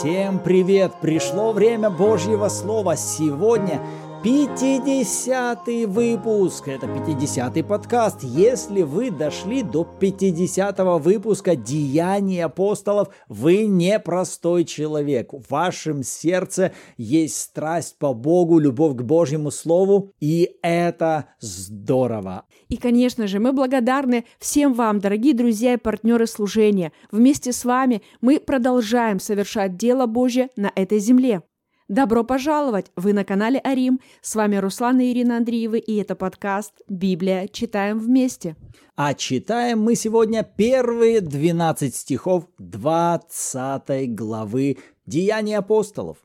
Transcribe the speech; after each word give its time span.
Всем 0.00 0.38
привет! 0.38 0.94
Пришло 1.02 1.52
время 1.52 1.90
Божьего 1.90 2.48
Слова. 2.48 2.96
Сегодня 2.96 3.82
50 4.22 5.66
выпуск. 5.86 6.68
Это 6.68 6.86
50 6.86 7.66
подкаст. 7.66 8.22
Если 8.22 8.82
вы 8.82 9.10
дошли 9.10 9.62
до 9.62 9.84
50 9.84 10.78
выпуска 11.02 11.56
Деяний 11.56 12.44
апостолов, 12.44 13.08
вы 13.28 13.64
не 13.64 13.98
простой 13.98 14.64
человек. 14.64 15.32
В 15.32 15.50
вашем 15.50 16.02
сердце 16.02 16.72
есть 16.98 17.38
страсть 17.38 17.96
по 17.98 18.12
Богу, 18.12 18.58
любовь 18.58 18.94
к 18.94 19.02
Божьему 19.02 19.50
Слову, 19.50 20.12
и 20.20 20.50
это 20.60 21.30
здорово. 21.40 22.44
И, 22.68 22.76
конечно 22.76 23.26
же, 23.26 23.38
мы 23.38 23.54
благодарны 23.54 24.26
всем 24.38 24.74
вам, 24.74 24.98
дорогие 24.98 25.32
друзья 25.32 25.72
и 25.72 25.78
партнеры 25.78 26.26
служения. 26.26 26.92
Вместе 27.10 27.52
с 27.52 27.64
вами 27.64 28.02
мы 28.20 28.38
продолжаем 28.38 29.18
совершать 29.18 29.78
дело 29.78 30.04
Божье 30.04 30.50
на 30.56 30.70
этой 30.74 30.98
земле. 30.98 31.40
Добро 31.90 32.22
пожаловать! 32.22 32.86
Вы 32.94 33.12
на 33.12 33.24
канале 33.24 33.58
Арим. 33.58 33.98
С 34.22 34.36
вами 34.36 34.54
Руслан 34.54 35.00
и 35.00 35.10
Ирина 35.10 35.38
Андреевы, 35.38 35.80
и 35.80 35.96
это 35.96 36.14
подкаст 36.14 36.72
«Библия. 36.88 37.48
Читаем 37.48 37.98
вместе». 37.98 38.54
А 38.94 39.12
читаем 39.12 39.82
мы 39.82 39.96
сегодня 39.96 40.44
первые 40.44 41.20
12 41.20 41.92
стихов 41.92 42.46
20 42.58 44.14
главы 44.14 44.78
Деяний 45.04 45.56
апостолов. 45.56 46.18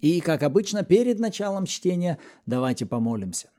И, 0.00 0.20
как 0.20 0.44
обычно, 0.44 0.84
перед 0.84 1.18
началом 1.18 1.66
чтения 1.66 2.18
давайте 2.46 2.86
помолимся. 2.86 3.50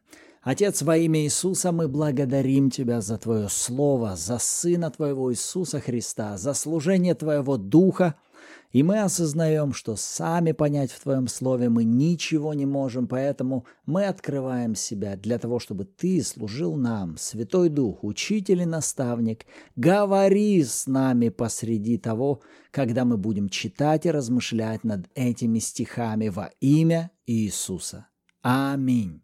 Отец, 0.42 0.82
во 0.82 0.96
имя 0.96 1.20
Иисуса 1.24 1.74
мы 1.74 1.90
благодарим 1.90 2.70
Тебя 2.70 3.02
за 3.02 3.18
Твое 3.18 3.50
Слово, 3.50 4.16
за 4.16 4.38
Сына 4.38 4.92
Твоего 4.92 5.34
Иисуса 5.34 5.82
Христа, 5.82 6.38
за 6.38 6.54
служение 6.54 7.16
Твоего 7.16 7.58
Духа– 7.58 8.16
и 8.72 8.84
мы 8.84 9.02
осознаем, 9.02 9.74
что 9.74 9.96
сами 9.96 10.52
понять 10.52 10.92
в 10.92 11.00
Твоем 11.02 11.28
Слове 11.28 11.70
мы 11.70 11.84
ничего 11.84 12.54
не 12.54 12.68
можем, 12.68 13.08
поэтому 13.08 13.66
мы 13.88 14.06
открываем 14.06 14.76
себя 14.76 15.16
для 15.16 15.40
того, 15.40 15.58
чтобы 15.60 15.86
Ты 15.86 16.22
служил 16.22 16.76
нам, 16.76 17.18
Святой 17.18 17.70
Дух, 17.70 18.04
Учитель 18.04 18.62
и 18.62 18.66
Наставник. 18.66 19.46
Говори 19.76 20.64
с 20.64 20.86
нами 20.86 21.30
посреди 21.30 21.98
того, 21.98 22.42
когда 22.70 23.06
мы 23.06 23.18
будем 23.18 23.50
читать 23.50 24.06
и 24.06 24.12
размышлять 24.12 24.84
над 24.84 25.10
этими 25.16 25.58
стихами 25.58 26.30
во 26.30 26.52
имя 26.60 27.10
Иисуса. 27.26 28.08
Аминь. 28.44 29.24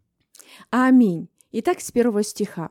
Аминь. 0.70 1.28
Итак, 1.52 1.80
с 1.80 1.92
первого 1.92 2.24
стиха. 2.24 2.70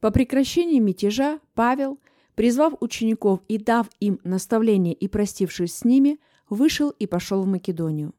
По 0.00 0.12
прекращении 0.12 0.78
мятежа 0.78 1.40
Павел– 1.54 1.98
Призвав 2.38 2.74
учеников 2.80 3.40
и 3.48 3.58
дав 3.58 3.88
им 3.98 4.20
наставление 4.22 4.94
и 4.94 5.08
простившись 5.08 5.74
с 5.74 5.84
ними, 5.84 6.20
вышел 6.48 6.90
и 6.90 7.04
пошел 7.04 7.42
в 7.42 7.48
Македонию. 7.48 8.14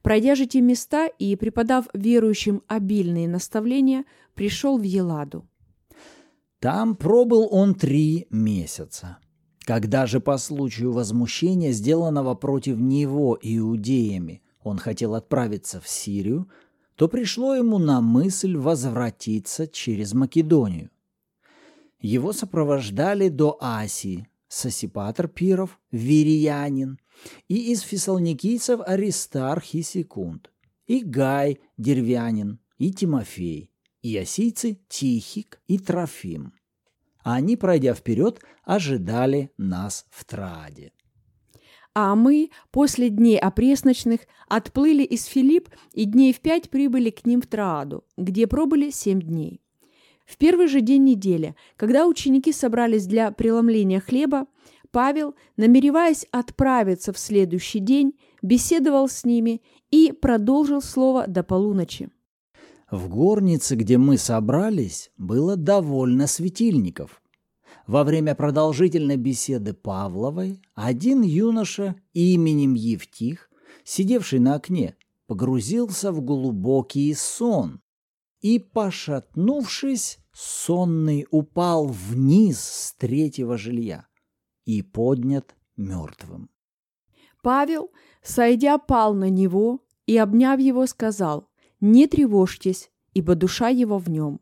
Пройдя 0.00 0.36
же 0.36 0.46
те 0.46 0.60
места 0.60 1.08
и 1.08 1.34
преподав 1.34 1.88
верующим 1.92 2.62
обильные 2.68 3.26
наставления, 3.26 4.04
пришел 4.34 4.78
в 4.78 4.84
Еладу. 4.84 5.44
Там 6.60 6.94
пробыл 6.94 7.48
он 7.50 7.74
три 7.74 8.28
месяца. 8.30 9.18
Когда 9.64 10.06
же 10.06 10.20
по 10.20 10.38
случаю 10.38 10.92
возмущения, 10.92 11.72
сделанного 11.72 12.36
против 12.36 12.78
него 12.78 13.36
иудеями, 13.42 14.40
он 14.62 14.78
хотел 14.78 15.16
отправиться 15.16 15.80
в 15.80 15.88
Сирию, 15.88 16.48
то 16.94 17.08
пришло 17.08 17.56
ему 17.56 17.78
на 17.78 18.00
мысль 18.00 18.56
возвратиться 18.56 19.66
через 19.66 20.14
Македонию. 20.14 20.90
Его 22.00 22.32
сопровождали 22.32 23.28
до 23.28 23.56
Асии 23.60 24.28
Сосипатр 24.48 25.28
Пиров, 25.28 25.78
Вириянин, 25.90 26.98
и 27.48 27.72
из 27.72 27.80
фессалоникийцев 27.80 28.80
Аристарх 28.86 29.74
и 29.74 29.82
Секунд, 29.82 30.50
и 30.86 31.02
Гай 31.02 31.60
Дервянин, 31.76 32.60
и 32.78 32.92
Тимофей, 32.92 33.70
и 34.00 34.16
осийцы 34.16 34.80
Тихик 34.88 35.60
и 35.66 35.78
Трофим. 35.78 36.54
А 37.24 37.34
они, 37.34 37.56
пройдя 37.56 37.94
вперед, 37.94 38.40
ожидали 38.64 39.50
нас 39.58 40.06
в 40.10 40.24
Траде. 40.24 40.92
А 41.94 42.14
мы 42.14 42.50
после 42.70 43.10
дней 43.10 43.38
опресночных 43.38 44.20
отплыли 44.48 45.02
из 45.02 45.24
Филипп 45.24 45.68
и 45.92 46.04
дней 46.04 46.32
в 46.32 46.40
пять 46.40 46.70
прибыли 46.70 47.10
к 47.10 47.26
ним 47.26 47.42
в 47.42 47.48
Трааду, 47.48 48.04
где 48.16 48.46
пробыли 48.46 48.90
семь 48.90 49.20
дней. 49.20 49.60
В 50.28 50.36
первый 50.36 50.68
же 50.68 50.82
день 50.82 51.04
недели, 51.04 51.56
когда 51.76 52.06
ученики 52.06 52.52
собрались 52.52 53.06
для 53.06 53.32
преломления 53.32 53.98
хлеба, 53.98 54.46
Павел, 54.90 55.34
намереваясь 55.56 56.26
отправиться 56.30 57.14
в 57.14 57.18
следующий 57.18 57.78
день, 57.78 58.12
беседовал 58.42 59.08
с 59.08 59.24
ними 59.24 59.62
и 59.90 60.12
продолжил 60.12 60.82
слово 60.82 61.26
до 61.26 61.42
полуночи. 61.42 62.10
В 62.90 63.08
горнице, 63.08 63.74
где 63.74 63.96
мы 63.96 64.18
собрались, 64.18 65.10
было 65.16 65.56
довольно 65.56 66.26
светильников. 66.26 67.22
Во 67.86 68.04
время 68.04 68.34
продолжительной 68.34 69.16
беседы 69.16 69.72
Павловой 69.72 70.60
один 70.74 71.22
юноша 71.22 71.96
именем 72.12 72.74
Евтих, 72.74 73.48
сидевший 73.82 74.40
на 74.40 74.56
окне, 74.56 74.94
погрузился 75.26 76.12
в 76.12 76.20
глубокий 76.20 77.14
сон 77.14 77.80
и, 78.40 78.58
пошатнувшись, 78.58 80.18
сонный 80.32 81.26
упал 81.30 81.86
вниз 81.86 82.60
с 82.60 82.94
третьего 82.94 83.58
жилья 83.58 84.06
и 84.64 84.82
поднят 84.82 85.56
мертвым. 85.76 86.50
Павел, 87.42 87.90
сойдя, 88.22 88.78
пал 88.78 89.14
на 89.14 89.30
него 89.30 89.84
и, 90.06 90.16
обняв 90.16 90.60
его, 90.60 90.86
сказал, 90.86 91.48
«Не 91.80 92.06
тревожьтесь, 92.06 92.90
ибо 93.14 93.34
душа 93.34 93.68
его 93.68 93.98
в 93.98 94.08
нем». 94.08 94.40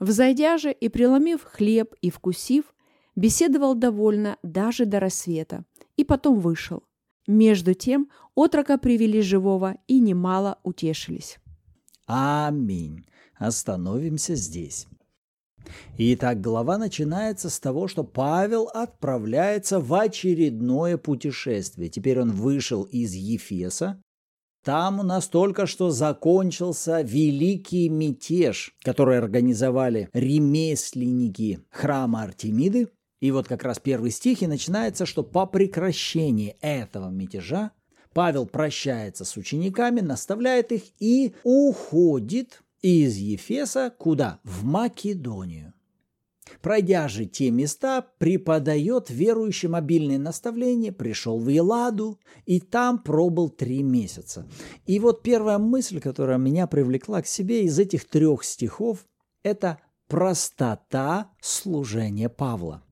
Взойдя 0.00 0.58
же 0.58 0.72
и 0.72 0.88
преломив 0.88 1.44
хлеб 1.44 1.94
и 2.00 2.10
вкусив, 2.10 2.74
беседовал 3.14 3.74
довольно 3.74 4.36
даже 4.42 4.84
до 4.84 5.00
рассвета, 5.00 5.64
и 5.96 6.04
потом 6.04 6.40
вышел. 6.40 6.84
Между 7.26 7.74
тем 7.74 8.10
отрока 8.34 8.78
привели 8.78 9.20
живого 9.20 9.76
и 9.86 10.00
немало 10.00 10.58
утешились. 10.62 11.38
Аминь. 12.08 13.04
Остановимся 13.36 14.34
здесь. 14.34 14.86
Итак, 15.98 16.40
глава 16.40 16.78
начинается 16.78 17.50
с 17.50 17.60
того, 17.60 17.86
что 17.86 18.02
Павел 18.02 18.70
отправляется 18.72 19.78
в 19.78 19.92
очередное 19.92 20.96
путешествие. 20.96 21.90
Теперь 21.90 22.20
он 22.20 22.32
вышел 22.32 22.84
из 22.84 23.12
Ефеса. 23.12 24.02
Там 24.64 25.00
у 25.00 25.02
нас 25.02 25.28
только 25.28 25.66
что 25.66 25.90
закончился 25.90 27.02
великий 27.02 27.90
мятеж, 27.90 28.74
который 28.82 29.18
организовали 29.18 30.08
ремесленники 30.14 31.60
храма 31.70 32.22
Артемиды. 32.22 32.88
И 33.20 33.30
вот 33.32 33.48
как 33.48 33.64
раз 33.64 33.78
первый 33.78 34.12
стих 34.12 34.42
и 34.42 34.46
начинается, 34.46 35.04
что 35.04 35.22
по 35.22 35.44
прекращении 35.44 36.56
этого 36.62 37.10
мятежа 37.10 37.72
Павел 38.18 38.46
прощается 38.46 39.24
с 39.24 39.36
учениками, 39.36 40.00
наставляет 40.00 40.72
их 40.72 40.82
и 40.98 41.36
уходит 41.44 42.64
из 42.82 43.14
Ефеса 43.14 43.94
куда? 43.96 44.40
В 44.42 44.64
Македонию. 44.64 45.72
Пройдя 46.60 47.06
же 47.06 47.26
те 47.26 47.52
места, 47.52 48.04
преподает 48.18 49.08
верующим 49.08 49.76
обильные 49.76 50.18
наставления, 50.18 50.90
пришел 50.90 51.38
в 51.38 51.48
Еладу 51.48 52.18
и 52.44 52.58
там 52.58 52.98
пробыл 52.98 53.50
три 53.50 53.84
месяца. 53.84 54.48
И 54.84 54.98
вот 54.98 55.22
первая 55.22 55.58
мысль, 55.58 56.00
которая 56.00 56.38
меня 56.38 56.66
привлекла 56.66 57.22
к 57.22 57.28
себе 57.28 57.62
из 57.62 57.78
этих 57.78 58.04
трех 58.04 58.42
стихов, 58.42 59.06
это 59.44 59.78
простота 60.08 61.30
служения 61.40 62.28
Павла. 62.28 62.82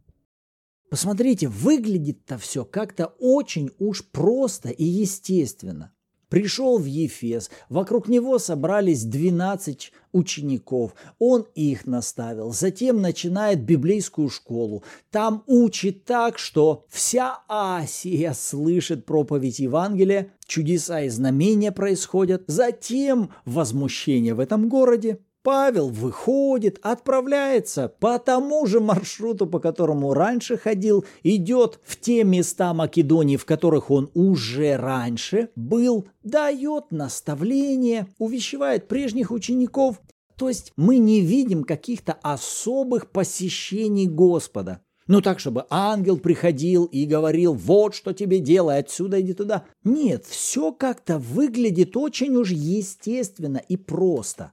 Посмотрите, 0.91 1.49
выглядит-то 1.49 2.39
все 2.39 2.65
как-то 2.65 3.07
очень 3.19 3.71
уж 3.79 4.05
просто 4.05 4.71
и 4.71 4.85
естественно. 4.85 5.93
Пришел 6.29 6.79
в 6.79 6.85
Ефес, 6.85 7.51
вокруг 7.69 8.09
него 8.09 8.41
собрались 8.41 9.05
12 9.05 9.93
учеников, 10.13 10.97
он 11.21 11.47
их 11.55 11.87
наставил, 11.87 12.53
затем 12.53 13.01
начинает 13.01 13.63
библейскую 13.63 14.29
школу. 14.29 14.83
Там 15.13 15.45
учит 15.47 16.05
так, 16.05 16.39
что 16.39 16.85
вся 16.89 17.43
Асия 17.49 18.33
слышит 18.33 19.07
проповедь 19.07 19.61
Евангелия, 19.61 20.33
чудеса 20.47 21.03
и 21.03 21.11
знамения 21.11 21.71
происходят, 21.71 22.43
затем 22.49 23.31
возмущение 23.45 24.35
в 24.35 24.41
этом 24.41 24.69
городе, 24.69 25.21
Павел 25.47 25.91
выходит, 25.91 26.81
отправляется 26.83 27.89
по 28.01 28.19
тому 28.19 28.67
же 28.67 28.81
маршруту, 28.81 29.47
по 29.47 29.61
которому 29.61 30.13
раньше 30.13 30.57
ходил, 30.57 31.05
идет 31.23 31.79
в 31.85 32.01
те 32.01 32.25
места 32.25 32.75
Македонии, 32.75 33.37
в 33.37 33.45
которых 33.45 33.93
он 33.93 34.11
уже 34.15 34.77
раньше 34.77 35.51
был, 35.55 36.09
дает 36.25 36.91
наставление, 36.91 38.09
увещевает 38.19 38.89
прежних 38.89 39.31
учеников. 39.31 40.01
То 40.37 40.49
есть 40.49 40.73
мы 40.75 40.99
не 40.99 41.21
видим 41.21 41.63
каких-то 41.63 42.15
особых 42.23 43.13
посещений 43.13 44.09
Господа. 44.09 44.81
Ну 45.07 45.21
так, 45.21 45.39
чтобы 45.39 45.67
ангел 45.71 46.19
приходил 46.19 46.87
и 46.87 47.07
говорил, 47.07 47.55
вот 47.55 47.95
что 47.95 48.13
тебе 48.13 48.41
делай, 48.41 48.81
отсюда 48.81 49.21
иди 49.21 49.33
туда. 49.33 49.65
Нет, 49.85 50.27
все 50.27 50.73
как-то 50.73 51.19
выглядит 51.21 51.97
очень 51.97 52.35
уж 52.35 52.51
естественно 52.51 53.59
и 53.59 53.77
просто. 53.77 54.51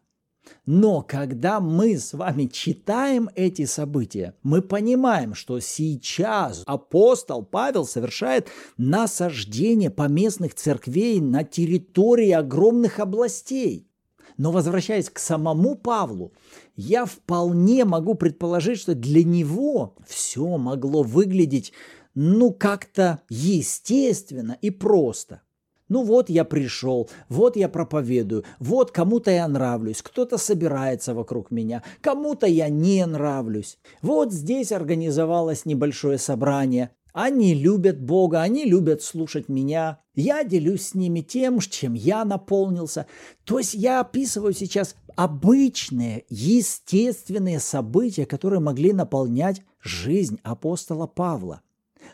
Но 0.66 1.02
когда 1.02 1.60
мы 1.60 1.98
с 1.98 2.14
вами 2.14 2.46
читаем 2.46 3.30
эти 3.36 3.66
события, 3.66 4.36
мы 4.44 4.62
понимаем, 4.62 5.36
что 5.36 5.60
сейчас 5.60 6.64
апостол 6.66 7.44
Павел 7.44 7.86
совершает 7.86 8.48
насаждение 8.78 9.90
поместных 9.90 10.56
церквей 10.56 11.20
на 11.20 11.44
территории 11.44 12.32
огромных 12.32 13.00
областей. 13.00 13.90
Но 14.38 14.52
возвращаясь 14.52 15.10
к 15.10 15.20
самому 15.20 15.76
Павлу, 15.76 16.34
я 16.76 17.06
вполне 17.06 17.86
могу 17.86 18.16
предположить, 18.16 18.80
что 18.80 18.96
для 18.96 19.24
него 19.24 19.96
все 20.08 20.58
могло 20.58 21.04
выглядеть 21.04 21.74
ну 22.16 22.52
как-то 22.52 23.22
естественно 23.30 24.58
и 24.62 24.70
просто. 24.70 25.42
Ну 25.90 26.04
вот 26.04 26.30
я 26.30 26.46
пришел, 26.46 27.10
вот 27.30 27.56
я 27.56 27.70
проповедую, 27.70 28.46
вот 28.60 28.92
кому-то 28.92 29.32
я 29.32 29.48
нравлюсь, 29.48 30.02
кто-то 30.02 30.38
собирается 30.38 31.14
вокруг 31.14 31.52
меня, 31.52 31.84
кому-то 32.02 32.48
я 32.48 32.70
не 32.70 33.06
нравлюсь. 33.06 33.78
Вот 34.02 34.32
здесь 34.32 34.72
организовалось 34.72 35.66
небольшое 35.66 36.18
собрание, 36.18 36.92
они 37.14 37.54
любят 37.54 38.02
Бога, 38.02 38.42
они 38.42 38.66
любят 38.66 39.04
слушать 39.04 39.48
меня. 39.48 40.00
Я 40.16 40.44
делюсь 40.44 40.90
с 40.90 40.96
ними 40.96 41.22
тем, 41.22 41.60
чем 41.60 41.94
я 41.94 42.26
наполнился. 42.26 43.06
То 43.44 43.60
есть 43.60 43.76
я 43.76 44.00
описываю 44.00 44.54
сейчас 44.54 44.96
обычные, 45.16 46.26
естественные 46.30 47.60
события, 47.60 48.26
которые 48.26 48.62
могли 48.62 48.94
наполнять 48.94 49.62
жизнь 49.80 50.40
апостола 50.42 51.06
Павла. 51.06 51.62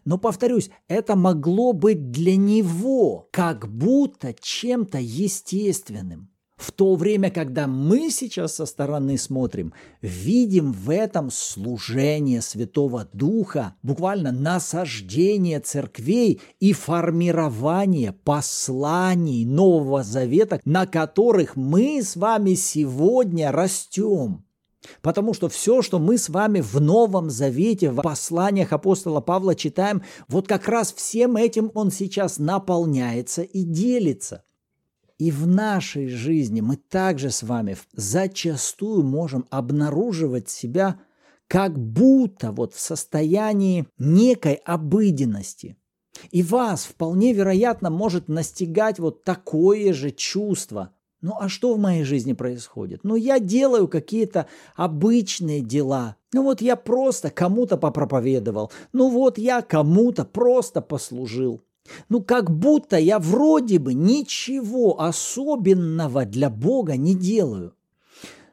Но, 0.05 0.17
повторюсь, 0.17 0.69
это 0.87 1.15
могло 1.15 1.73
быть 1.73 2.11
для 2.11 2.35
него 2.35 3.27
как 3.31 3.67
будто 3.67 4.33
чем-то 4.33 4.99
естественным. 4.99 6.29
В 6.59 6.73
то 6.73 6.95
время, 6.95 7.31
когда 7.31 7.67
мы 7.67 8.09
сейчас 8.09 8.55
со 8.55 8.65
стороны 8.65 9.17
смотрим, 9.17 9.73
видим 10.01 10.73
в 10.73 10.89
этом 10.89 11.31
служение 11.31 12.41
Святого 12.41 13.07
Духа, 13.13 13.75
буквально 13.81 14.33
насаждение 14.33 15.61
церквей 15.61 16.41
и 16.59 16.73
формирование 16.73 18.11
посланий 18.11 19.45
Нового 19.45 20.03
Завета, 20.03 20.59
на 20.65 20.85
которых 20.85 21.55
мы 21.55 22.03
с 22.03 22.17
вами 22.17 22.55
сегодня 22.55 23.53
растем. 23.53 24.43
Потому 25.01 25.33
что 25.33 25.49
все, 25.49 25.81
что 25.81 25.99
мы 25.99 26.17
с 26.17 26.29
вами 26.29 26.61
в 26.61 26.79
Новом 26.79 27.29
Завете, 27.29 27.91
в 27.91 28.01
посланиях 28.01 28.71
апостола 28.71 29.19
Павла 29.19 29.55
читаем, 29.55 30.03
вот 30.27 30.47
как 30.47 30.67
раз 30.67 30.93
всем 30.93 31.35
этим 31.35 31.71
он 31.73 31.91
сейчас 31.91 32.39
наполняется 32.39 33.41
и 33.41 33.63
делится. 33.63 34.43
И 35.17 35.31
в 35.31 35.45
нашей 35.47 36.07
жизни 36.07 36.61
мы 36.61 36.77
также 36.77 37.29
с 37.29 37.43
вами 37.43 37.77
зачастую 37.93 39.03
можем 39.03 39.45
обнаруживать 39.49 40.49
себя 40.49 40.99
как 41.47 41.77
будто 41.77 42.51
вот 42.53 42.73
в 42.73 42.79
состоянии 42.79 43.85
некой 43.97 44.53
обыденности. 44.53 45.75
И 46.31 46.41
вас 46.41 46.85
вполне 46.85 47.33
вероятно 47.33 47.89
может 47.89 48.29
настигать 48.29 48.99
вот 48.99 49.23
такое 49.23 49.93
же 49.93 50.11
чувство. 50.11 50.93
Ну 51.21 51.33
а 51.39 51.49
что 51.49 51.73
в 51.73 51.79
моей 51.79 52.03
жизни 52.03 52.33
происходит? 52.33 53.01
Ну 53.03 53.15
я 53.15 53.39
делаю 53.39 53.87
какие-то 53.87 54.47
обычные 54.75 55.61
дела. 55.61 56.15
Ну 56.31 56.43
вот 56.43 56.61
я 56.61 56.75
просто 56.75 57.29
кому-то 57.29 57.77
попроповедовал. 57.77 58.71
Ну 58.93 59.09
вот 59.09 59.37
я 59.37 59.61
кому-то 59.61 60.23
просто 60.23 60.81
послужил. 60.81 61.61
Ну, 62.07 62.21
как 62.21 62.51
будто 62.51 62.97
я 62.97 63.17
вроде 63.17 63.79
бы 63.79 63.93
ничего 63.93 65.01
особенного 65.01 66.25
для 66.25 66.49
Бога 66.49 66.95
не 66.97 67.15
делаю. 67.15 67.73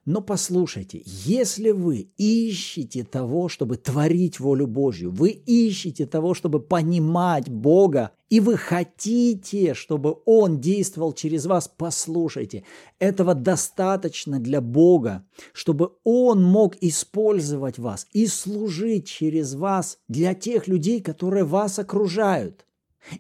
Но 0.07 0.21
послушайте, 0.21 1.03
если 1.05 1.73
вы 1.73 2.13
ищете 2.17 3.03
того, 3.03 3.49
чтобы 3.49 3.77
творить 3.77 4.39
волю 4.39 4.69
Божью, 4.69 5.11
вы 5.11 5.31
ищете 5.31 6.07
того, 6.07 6.33
чтобы 6.33 6.61
понимать 6.61 7.49
Бога, 7.49 8.13
и 8.29 8.39
вы 8.39 8.57
хотите, 8.57 9.75
чтобы 9.75 10.17
Он 10.25 10.61
действовал 10.61 11.13
через 11.13 11.47
вас, 11.47 11.69
послушайте, 11.77 12.63
этого 13.01 13.35
достаточно 13.35 14.39
для 14.39 14.61
Бога, 14.61 15.27
чтобы 15.53 15.91
Он 16.05 16.41
мог 16.41 16.77
использовать 16.81 17.79
вас 17.79 18.07
и 18.13 18.29
служить 18.29 19.09
через 19.09 19.55
вас 19.55 19.99
для 20.07 20.35
тех 20.35 20.69
людей, 20.69 21.01
которые 21.01 21.43
вас 21.43 21.81
окружают. 21.81 22.66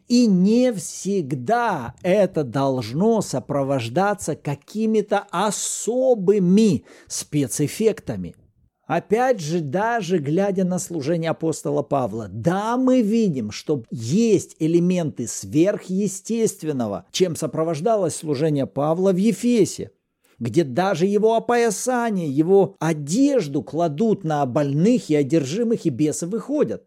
И 0.08 0.26
не 0.26 0.72
всегда 0.72 1.94
это 2.02 2.44
должно 2.44 3.20
сопровождаться 3.20 4.36
какими-то 4.36 5.26
особыми 5.30 6.84
спецэффектами. 7.06 8.34
Опять 8.86 9.40
же, 9.40 9.60
даже 9.60 10.18
глядя 10.18 10.64
на 10.64 10.78
служение 10.78 11.30
апостола 11.30 11.82
Павла, 11.82 12.28
да, 12.30 12.76
мы 12.76 13.02
видим, 13.02 13.50
что 13.50 13.82
есть 13.90 14.54
элементы 14.60 15.26
сверхъестественного, 15.26 17.06
чем 17.10 17.34
сопровождалось 17.34 18.14
служение 18.14 18.66
Павла 18.66 19.12
в 19.12 19.16
Ефесе 19.16 19.90
где 20.38 20.64
даже 20.64 21.06
его 21.06 21.34
опоясание, 21.34 22.28
его 22.28 22.76
одежду 22.78 23.62
кладут 23.62 24.24
на 24.24 24.44
больных 24.44 25.08
и 25.08 25.16
одержимых, 25.16 25.86
и 25.86 25.90
бесы 25.90 26.26
выходят. 26.26 26.84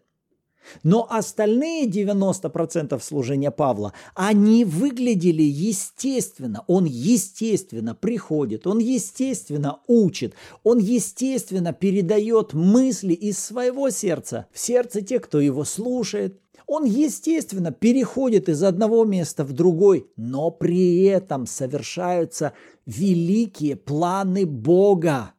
Но 0.84 1.08
остальные 1.10 1.88
90% 1.88 3.02
служения 3.02 3.52
Павла, 3.52 3.94
они 4.16 4.66
выглядели 4.66 5.44
естественно. 5.44 6.64
Он 6.68 6.86
естественно 6.86 7.96
приходит, 7.96 8.68
он 8.68 8.80
естественно 8.80 9.80
учит, 9.88 10.34
он 10.64 10.80
естественно 10.80 11.74
передает 11.74 12.54
мысли 12.54 13.14
из 13.14 13.40
своего 13.40 13.90
сердца 13.90 14.48
в 14.52 14.60
сердце 14.60 15.02
тех, 15.02 15.24
кто 15.24 15.40
его 15.40 15.64
слушает. 15.64 16.40
Он, 16.68 16.84
естественно, 16.84 17.72
переходит 17.72 18.48
из 18.48 18.62
одного 18.62 19.04
места 19.04 19.44
в 19.44 19.54
другой, 19.54 20.06
но 20.16 20.52
при 20.52 21.04
этом 21.06 21.48
совершаются 21.48 22.54
великие 22.86 23.76
планы 23.76 24.46
Бога. 24.46 25.34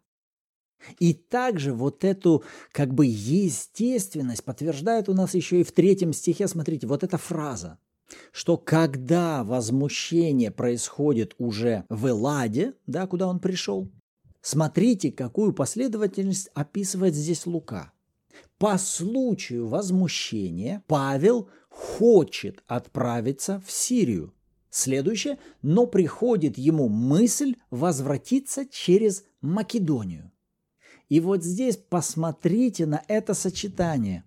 И 0.98 1.14
также 1.14 1.72
вот 1.72 2.04
эту 2.04 2.44
как 2.72 2.94
бы 2.94 3.06
естественность 3.06 4.44
подтверждает 4.44 5.08
у 5.08 5.14
нас 5.14 5.34
еще 5.34 5.60
и 5.60 5.64
в 5.64 5.72
третьем 5.72 6.12
стихе, 6.12 6.48
смотрите, 6.48 6.86
вот 6.86 7.04
эта 7.04 7.18
фраза, 7.18 7.78
что 8.32 8.56
когда 8.56 9.44
возмущение 9.44 10.50
происходит 10.50 11.34
уже 11.38 11.84
в 11.88 12.08
Эладе, 12.08 12.74
да, 12.86 13.06
куда 13.06 13.26
он 13.28 13.40
пришел, 13.40 13.90
смотрите, 14.40 15.12
какую 15.12 15.52
последовательность 15.52 16.50
описывает 16.54 17.14
здесь 17.14 17.46
Лука. 17.46 17.92
По 18.58 18.78
случаю 18.78 19.66
возмущения 19.68 20.82
Павел 20.86 21.48
хочет 21.68 22.62
отправиться 22.66 23.62
в 23.64 23.70
Сирию. 23.70 24.34
Следующее, 24.70 25.38
но 25.62 25.86
приходит 25.86 26.56
ему 26.56 26.88
мысль 26.88 27.56
возвратиться 27.70 28.66
через 28.66 29.24
Македонию. 29.40 30.29
И 31.10 31.18
вот 31.20 31.42
здесь 31.42 31.76
посмотрите 31.76 32.86
на 32.86 33.02
это 33.08 33.34
сочетание. 33.34 34.24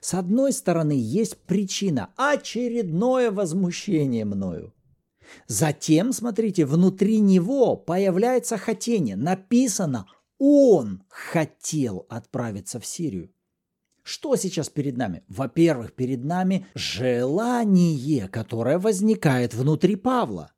С 0.00 0.14
одной 0.14 0.52
стороны, 0.52 0.92
есть 0.92 1.36
причина– 1.42 2.10
очередное 2.16 3.32
возмущение 3.32 4.24
мною. 4.24 4.72
Затем, 5.48 6.12
смотрите, 6.12 6.64
внутри 6.64 7.18
него 7.18 7.76
появляется 7.76 8.56
хотение. 8.56 9.16
Написано 9.16 10.06
«Он 10.38 11.02
хотел 11.08 12.06
отправиться 12.08 12.78
в 12.78 12.86
Сирию». 12.86 13.30
Что 14.04 14.36
сейчас 14.36 14.68
перед 14.68 14.96
нами? 14.96 15.24
Во-первых, 15.28 15.92
перед 15.94 16.24
нами 16.24 16.66
желание, 16.74 18.28
которое 18.28 18.78
возникает 18.78 19.54
внутри 19.54 19.96
Павла. 19.96 20.52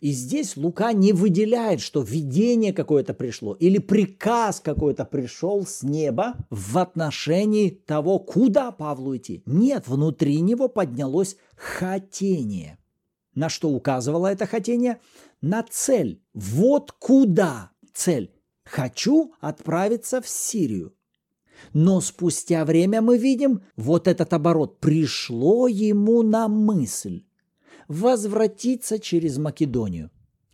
И 0.00 0.10
здесь 0.12 0.56
Лука 0.56 0.92
не 0.92 1.12
выделяет, 1.12 1.80
что 1.80 2.02
видение 2.02 2.72
какое-то 2.72 3.14
пришло 3.14 3.54
или 3.54 3.78
приказ 3.78 4.60
какой-то 4.60 5.04
пришел 5.04 5.66
с 5.66 5.82
неба 5.82 6.34
в 6.50 6.78
отношении 6.78 7.70
того, 7.70 8.18
куда 8.18 8.70
Павлу 8.70 9.16
идти. 9.16 9.42
Нет, 9.46 9.88
внутри 9.88 10.40
него 10.40 10.68
поднялось 10.68 11.36
хотение. 11.56 12.78
На 13.34 13.48
что 13.48 13.70
указывало 13.70 14.26
это 14.26 14.46
хотение? 14.46 15.00
На 15.40 15.62
цель. 15.62 16.22
Вот 16.34 16.92
куда 16.92 17.70
цель. 17.92 18.34
Хочу 18.64 19.32
отправиться 19.40 20.20
в 20.20 20.28
Сирию. 20.28 20.94
Но 21.72 22.00
спустя 22.00 22.64
время 22.64 23.00
мы 23.00 23.18
видим 23.18 23.62
вот 23.76 24.08
этот 24.08 24.32
оборот. 24.32 24.80
Пришло 24.80 25.68
ему 25.68 26.22
на 26.22 26.48
мысль 26.48 27.24
возвратиться 27.92 28.98
через 28.98 29.38
Македонию. 29.38 30.10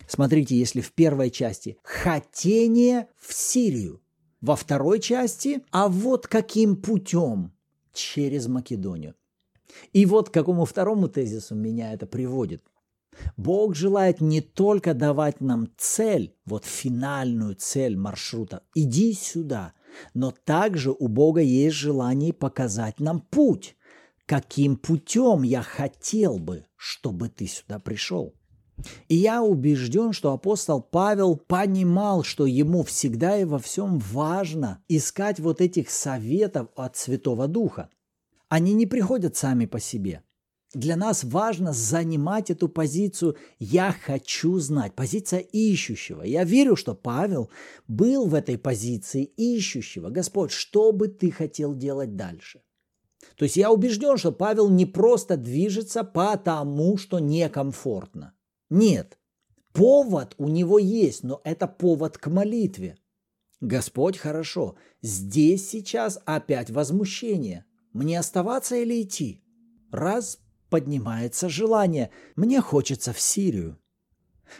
Смотрите, 0.08 0.58
если 0.58 0.80
в 0.80 0.92
первой 0.92 1.30
части 1.30 1.78
хотение 1.82 3.08
в 3.16 3.32
Сирию, 3.32 4.00
во 4.40 4.56
второй 4.56 5.00
части, 5.00 5.62
а 5.70 5.88
вот 5.88 6.26
каким 6.26 6.76
путем. 6.76 7.52
через 7.92 8.46
Македонию. 8.46 9.14
И 9.92 10.06
вот 10.06 10.30
к 10.30 10.32
какому 10.32 10.64
второму 10.64 11.08
тезису 11.08 11.54
меня 11.54 11.92
это 11.92 12.06
приводит. 12.06 12.62
Бог 13.36 13.74
желает 13.74 14.20
не 14.20 14.40
только 14.40 14.94
давать 14.94 15.40
нам 15.40 15.68
цель, 15.76 16.36
вот 16.44 16.64
финальную 16.64 17.56
цель 17.56 17.96
маршрута, 17.96 18.62
иди 18.74 19.12
сюда, 19.14 19.74
но 20.14 20.30
также 20.30 20.92
у 20.92 21.08
Бога 21.08 21.40
есть 21.40 21.74
желание 21.74 22.32
показать 22.32 23.00
нам 23.00 23.20
путь, 23.20 23.76
каким 24.28 24.76
путем 24.76 25.42
я 25.42 25.62
хотел 25.62 26.38
бы, 26.38 26.66
чтобы 26.76 27.30
ты 27.30 27.46
сюда 27.46 27.78
пришел. 27.78 28.34
И 29.08 29.16
я 29.16 29.42
убежден, 29.42 30.12
что 30.12 30.32
апостол 30.32 30.82
Павел 30.82 31.34
понимал, 31.34 32.22
что 32.22 32.44
ему 32.44 32.84
всегда 32.84 33.38
и 33.38 33.44
во 33.44 33.58
всем 33.58 33.98
важно 33.98 34.84
искать 34.86 35.40
вот 35.40 35.62
этих 35.62 35.90
советов 35.90 36.68
от 36.76 36.96
Святого 36.96 37.48
Духа. 37.48 37.88
Они 38.50 38.74
не 38.74 38.84
приходят 38.86 39.34
сами 39.34 39.64
по 39.64 39.80
себе. 39.80 40.22
Для 40.74 40.96
нас 40.96 41.24
важно 41.24 41.72
занимать 41.72 42.50
эту 42.50 42.68
позицию 42.68 43.36
«я 43.58 43.96
хочу 44.04 44.58
знать», 44.58 44.94
позиция 44.94 45.40
ищущего. 45.40 46.22
Я 46.22 46.44
верю, 46.44 46.76
что 46.76 46.94
Павел 46.94 47.48
был 47.88 48.26
в 48.26 48.34
этой 48.34 48.58
позиции 48.58 49.24
ищущего. 49.24 50.10
Господь, 50.10 50.50
что 50.50 50.92
бы 50.92 51.08
ты 51.08 51.30
хотел 51.30 51.74
делать 51.74 52.14
дальше? 52.14 52.60
То 53.36 53.44
есть 53.44 53.56
я 53.56 53.70
убежден, 53.70 54.16
что 54.16 54.32
Павел 54.32 54.68
не 54.68 54.86
просто 54.86 55.36
движется 55.36 56.04
потому, 56.04 56.96
что 56.96 57.18
некомфортно. 57.18 58.34
Нет, 58.70 59.18
повод 59.72 60.34
у 60.38 60.48
него 60.48 60.78
есть, 60.78 61.22
но 61.24 61.40
это 61.44 61.66
повод 61.66 62.18
к 62.18 62.28
молитве. 62.28 62.98
Господь, 63.60 64.18
хорошо, 64.18 64.76
здесь 65.02 65.68
сейчас 65.68 66.20
опять 66.24 66.70
возмущение. 66.70 67.64
Мне 67.92 68.18
оставаться 68.18 68.76
или 68.76 69.02
идти? 69.02 69.42
Раз 69.90 70.38
поднимается 70.70 71.48
желание, 71.48 72.10
мне 72.36 72.60
хочется 72.60 73.12
в 73.12 73.20
Сирию. 73.20 73.78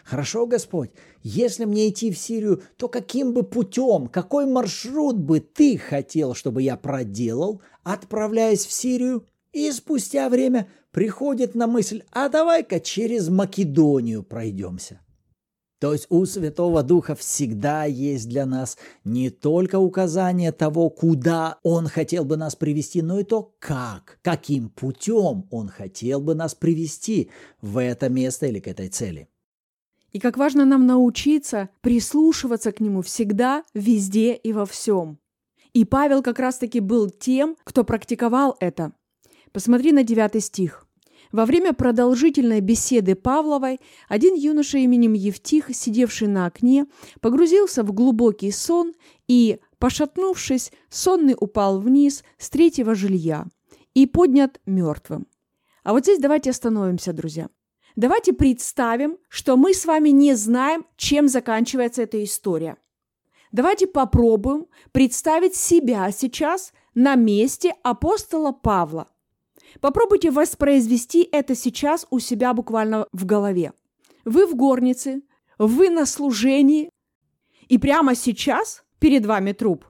Хорошо, 0.04 0.46
Господь, 0.46 0.90
если 1.22 1.64
мне 1.64 1.88
идти 1.88 2.10
в 2.10 2.18
Сирию, 2.18 2.62
то 2.76 2.88
каким 2.88 3.32
бы 3.32 3.42
путем, 3.42 4.06
какой 4.06 4.46
маршрут 4.46 5.16
бы 5.16 5.40
ты 5.40 5.76
хотел, 5.78 6.34
чтобы 6.34 6.62
я 6.62 6.76
проделал, 6.76 7.62
отправляясь 7.82 8.66
в 8.66 8.72
Сирию? 8.72 9.26
И 9.52 9.70
спустя 9.72 10.28
время 10.28 10.68
приходит 10.90 11.54
на 11.54 11.66
мысль, 11.66 12.02
а 12.12 12.28
давай-ка 12.28 12.80
через 12.80 13.28
Македонию 13.28 14.22
пройдемся. 14.22 15.00
То 15.80 15.92
есть 15.92 16.06
у 16.08 16.24
Святого 16.26 16.82
Духа 16.82 17.14
всегда 17.14 17.84
есть 17.84 18.28
для 18.28 18.46
нас 18.46 18.76
не 19.04 19.30
только 19.30 19.78
указание 19.78 20.50
того, 20.50 20.90
куда 20.90 21.58
Он 21.62 21.86
хотел 21.86 22.24
бы 22.24 22.36
нас 22.36 22.56
привести, 22.56 23.00
но 23.00 23.20
и 23.20 23.24
то, 23.24 23.54
как, 23.60 24.18
каким 24.22 24.70
путем 24.70 25.46
Он 25.50 25.68
хотел 25.68 26.20
бы 26.20 26.34
нас 26.34 26.54
привести 26.54 27.30
в 27.60 27.80
это 27.80 28.08
место 28.08 28.46
или 28.46 28.58
к 28.58 28.66
этой 28.66 28.88
цели. 28.88 29.28
И 30.18 30.20
как 30.20 30.36
важно 30.36 30.64
нам 30.64 30.84
научиться 30.84 31.68
прислушиваться 31.80 32.72
к 32.72 32.80
Нему 32.80 33.02
всегда, 33.02 33.62
везде 33.72 34.34
и 34.34 34.52
во 34.52 34.66
всем. 34.66 35.20
И 35.74 35.84
Павел 35.84 36.24
как 36.24 36.40
раз-таки 36.40 36.80
был 36.80 37.08
тем, 37.08 37.54
кто 37.62 37.84
практиковал 37.84 38.56
это. 38.58 38.92
Посмотри 39.52 39.92
на 39.92 40.02
девятый 40.02 40.40
стих. 40.40 40.88
Во 41.30 41.46
время 41.46 41.72
продолжительной 41.72 42.60
беседы 42.60 43.14
Павловой 43.14 43.78
один 44.08 44.34
юноша 44.34 44.78
именем 44.78 45.12
Евтих, 45.12 45.66
сидевший 45.72 46.26
на 46.26 46.46
окне, 46.46 46.86
погрузился 47.20 47.84
в 47.84 47.92
глубокий 47.92 48.50
сон 48.50 48.94
и, 49.28 49.60
пошатнувшись, 49.78 50.72
сонный 50.90 51.36
упал 51.38 51.78
вниз 51.78 52.24
с 52.38 52.50
третьего 52.50 52.96
жилья 52.96 53.46
и 53.94 54.04
поднят 54.06 54.60
мертвым. 54.66 55.28
А 55.84 55.92
вот 55.92 56.02
здесь 56.02 56.18
давайте 56.18 56.50
остановимся, 56.50 57.12
друзья. 57.12 57.48
Давайте 57.98 58.32
представим, 58.32 59.18
что 59.28 59.56
мы 59.56 59.74
с 59.74 59.84
вами 59.84 60.08
не 60.08 60.34
знаем, 60.34 60.86
чем 60.96 61.28
заканчивается 61.28 62.02
эта 62.02 62.22
история. 62.22 62.76
Давайте 63.52 63.86
попробуем 63.86 64.66
представить 64.92 65.56
себя 65.56 66.10
сейчас 66.12 66.72
на 66.94 67.14
месте 67.14 67.74
апостола 67.82 68.52
Павла– 68.52 69.08
Попробуйте 69.80 70.30
воспроизвести 70.30 71.28
это 71.30 71.54
сейчас 71.54 72.06
у 72.10 72.18
себя 72.18 72.54
буквально 72.54 73.06
в 73.12 73.24
голове. 73.26 73.72
Вы 74.24 74.46
в 74.46 74.56
горнице, 74.56 75.22
вы 75.58 75.90
на 75.90 76.06
служении, 76.06 76.90
и 77.68 77.78
прямо 77.78 78.14
сейчас 78.14 78.84
перед 78.98 79.26
вами 79.26 79.52
труп. 79.52 79.84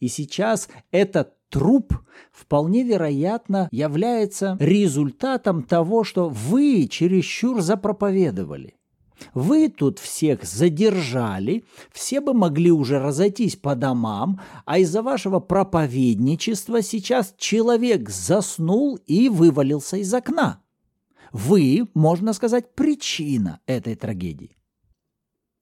И 0.00 0.08
сейчас 0.08 0.68
этот 0.90 1.34
труп 1.50 1.94
вполне 2.32 2.82
вероятно 2.82 3.68
является 3.70 4.56
результатом 4.60 5.62
того, 5.62 6.04
что 6.04 6.28
вы 6.28 6.86
чересчур 6.88 7.60
запроповедовали. 7.60 8.74
Вы 9.34 9.68
тут 9.68 9.98
всех 9.98 10.44
задержали, 10.44 11.64
все 11.92 12.20
бы 12.20 12.34
могли 12.34 12.70
уже 12.70 12.98
разойтись 13.00 13.56
по 13.56 13.74
домам, 13.74 14.40
а 14.64 14.78
из-за 14.78 15.02
вашего 15.02 15.40
проповедничества 15.40 16.82
сейчас 16.82 17.34
человек 17.36 18.08
заснул 18.08 18.96
и 19.06 19.28
вывалился 19.28 19.96
из 19.96 20.12
окна. 20.14 20.62
Вы, 21.32 21.88
можно 21.94 22.32
сказать, 22.32 22.74
причина 22.74 23.60
этой 23.66 23.96
трагедии. 23.96 24.56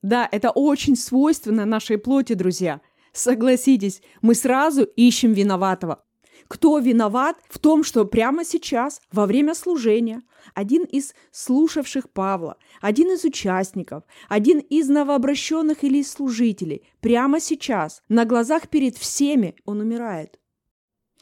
Да, 0.03 0.29
это 0.31 0.51
очень 0.51 0.95
свойственно 0.95 1.65
нашей 1.65 1.99
плоти, 1.99 2.35
друзья. 2.35 2.81
Согласитесь, 3.17 4.03
мы 4.21 4.35
сразу 4.35 4.83
ищем 4.83 5.33
виноватого. 5.33 6.05
Кто 6.49 6.79
виноват 6.79 7.39
в 7.49 7.59
том, 7.59 7.83
что 7.83 8.05
прямо 8.05 8.45
сейчас, 8.45 9.01
во 9.11 9.25
время 9.25 9.55
служения, 9.55 10.23
один 10.55 10.85
из 10.85 11.15
слушавших 11.33 12.11
Павла, 12.11 12.59
один 12.83 13.11
из 13.11 13.25
участников, 13.25 14.05
один 14.29 14.59
из 14.59 14.91
новообращенных 14.91 15.83
или 15.83 16.03
служителей, 16.03 16.87
прямо 17.01 17.41
сейчас, 17.41 18.03
на 18.11 18.27
глазах 18.27 18.69
перед 18.69 18.99
всеми, 18.99 19.57
он 19.65 19.81
умирает. 19.81 20.39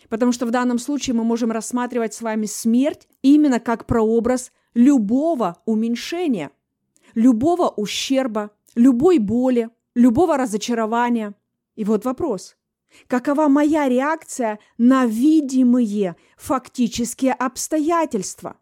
Потому 0.08 0.32
что 0.32 0.46
в 0.46 0.50
данном 0.50 0.80
случае 0.80 1.14
мы 1.14 1.22
можем 1.22 1.52
рассматривать 1.52 2.12
с 2.12 2.22
вами 2.22 2.46
смерть 2.46 3.06
именно 3.22 3.60
как 3.60 3.86
прообраз 3.86 4.50
любого 4.74 5.62
уменьшения, 5.64 6.50
любого 7.14 7.68
ущерба, 7.68 8.50
любой 8.74 9.18
боли, 9.18 9.70
любого 9.94 10.36
разочарования. 10.36 11.34
И 11.74 11.84
вот 11.84 12.04
вопрос– 12.04 12.56
Какова 13.06 13.48
моя 13.48 13.88
реакция 13.88 14.58
на 14.78 15.06
видимые 15.06 16.16
фактические 16.36 17.32
обстоятельства? 17.32 18.56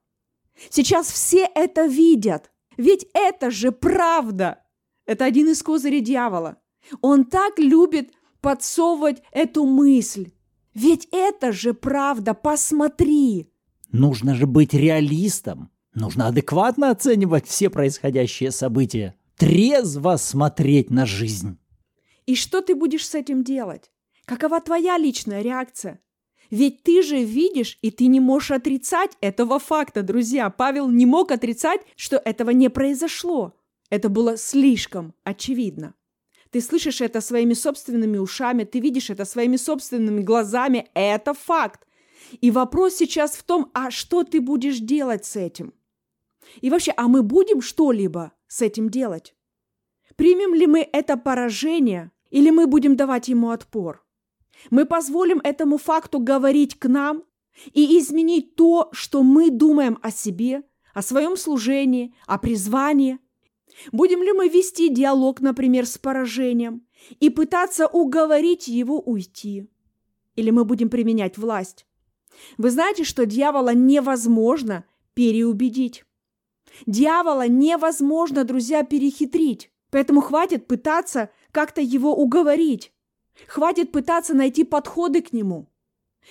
Сейчас 0.70 1.10
все 1.10 1.48
это 1.54 1.86
видят, 1.86 2.50
ведь 2.76 3.06
это 3.14 3.50
же 3.50 3.72
правда. 3.72 4.60
Это 5.06 5.24
один 5.24 5.48
из 5.50 5.62
козырей 5.62 6.00
дьявола. 6.00 6.58
Он 7.00 7.24
так 7.24 7.58
любит 7.58 8.12
подсовывать 8.40 9.22
эту 9.32 9.64
мысль. 9.64 10.32
Ведь 10.74 11.08
это 11.12 11.52
же 11.52 11.74
правда, 11.74 12.34
посмотри. 12.34 13.50
Нужно 13.90 14.34
же 14.34 14.46
быть 14.46 14.74
реалистом. 14.74 15.70
Нужно 15.94 16.28
адекватно 16.28 16.90
оценивать 16.90 17.46
все 17.46 17.68
происходящие 17.68 18.50
события. 18.50 19.14
Трезво 19.36 20.16
смотреть 20.16 20.90
на 20.90 21.04
жизнь. 21.04 21.58
И 22.32 22.34
что 22.34 22.62
ты 22.62 22.74
будешь 22.74 23.06
с 23.06 23.14
этим 23.14 23.44
делать? 23.44 23.90
Какова 24.24 24.58
твоя 24.62 24.96
личная 24.96 25.42
реакция? 25.42 26.00
Ведь 26.50 26.82
ты 26.82 27.02
же 27.02 27.22
видишь, 27.22 27.78
и 27.82 27.90
ты 27.90 28.06
не 28.06 28.20
можешь 28.20 28.52
отрицать 28.52 29.18
этого 29.20 29.58
факта, 29.58 30.02
друзья. 30.02 30.48
Павел 30.48 30.88
не 30.88 31.04
мог 31.04 31.30
отрицать, 31.30 31.82
что 31.94 32.16
этого 32.16 32.48
не 32.48 32.70
произошло. 32.70 33.52
Это 33.90 34.08
было 34.08 34.38
слишком 34.38 35.12
очевидно. 35.24 35.92
Ты 36.48 36.62
слышишь 36.62 37.02
это 37.02 37.20
своими 37.20 37.52
собственными 37.52 38.16
ушами, 38.16 38.64
ты 38.64 38.80
видишь 38.80 39.10
это 39.10 39.26
своими 39.26 39.56
собственными 39.56 40.22
глазами. 40.22 40.88
Это 40.94 41.34
факт. 41.34 41.86
И 42.40 42.50
вопрос 42.50 42.94
сейчас 42.94 43.32
в 43.32 43.42
том, 43.42 43.70
а 43.74 43.90
что 43.90 44.24
ты 44.24 44.40
будешь 44.40 44.78
делать 44.78 45.26
с 45.26 45.36
этим? 45.36 45.74
И 46.62 46.70
вообще, 46.70 46.94
а 46.96 47.08
мы 47.08 47.22
будем 47.22 47.60
что-либо 47.60 48.32
с 48.48 48.62
этим 48.62 48.88
делать? 48.88 49.34
Примем 50.16 50.54
ли 50.54 50.66
мы 50.66 50.88
это 50.92 51.18
поражение, 51.18 52.10
или 52.32 52.50
мы 52.50 52.66
будем 52.66 52.96
давать 52.96 53.28
ему 53.28 53.50
отпор? 53.50 54.04
Мы 54.70 54.86
позволим 54.86 55.40
этому 55.44 55.76
факту 55.76 56.18
говорить 56.18 56.78
к 56.78 56.88
нам 56.88 57.24
и 57.72 57.98
изменить 57.98 58.56
то, 58.56 58.88
что 58.92 59.22
мы 59.22 59.50
думаем 59.50 59.98
о 60.02 60.10
себе, 60.10 60.62
о 60.94 61.02
своем 61.02 61.36
служении, 61.36 62.14
о 62.26 62.38
призвании. 62.38 63.18
Будем 63.92 64.22
ли 64.22 64.32
мы 64.32 64.48
вести 64.48 64.88
диалог, 64.88 65.40
например, 65.40 65.86
с 65.86 65.98
поражением 65.98 66.86
и 67.20 67.28
пытаться 67.28 67.86
уговорить 67.86 68.66
его 68.66 68.98
уйти? 68.98 69.68
Или 70.34 70.50
мы 70.50 70.64
будем 70.64 70.88
применять 70.88 71.36
власть? 71.36 71.86
Вы 72.56 72.70
знаете, 72.70 73.04
что 73.04 73.26
дьявола 73.26 73.74
невозможно 73.74 74.86
переубедить. 75.12 76.04
Дьявола 76.86 77.46
невозможно, 77.46 78.44
друзья, 78.44 78.84
перехитрить. 78.84 79.71
Поэтому 79.92 80.22
хватит 80.22 80.66
пытаться 80.66 81.28
как-то 81.52 81.82
его 81.82 82.16
уговорить. 82.16 82.92
Хватит 83.46 83.92
пытаться 83.92 84.34
найти 84.34 84.64
подходы 84.64 85.20
к 85.20 85.34
нему. 85.34 85.68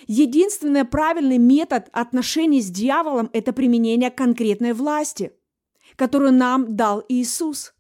Единственный 0.08 0.84
правильный 0.84 1.38
метод 1.38 1.88
отношений 1.92 2.62
с 2.62 2.70
дьяволом– 2.72 3.30
это 3.34 3.54
применение 3.54 4.10
конкретной 4.10 4.74
власти, 4.74 5.34
которую 5.96 6.34
нам 6.34 6.76
дал 6.76 7.04
Иисус. 7.08 7.74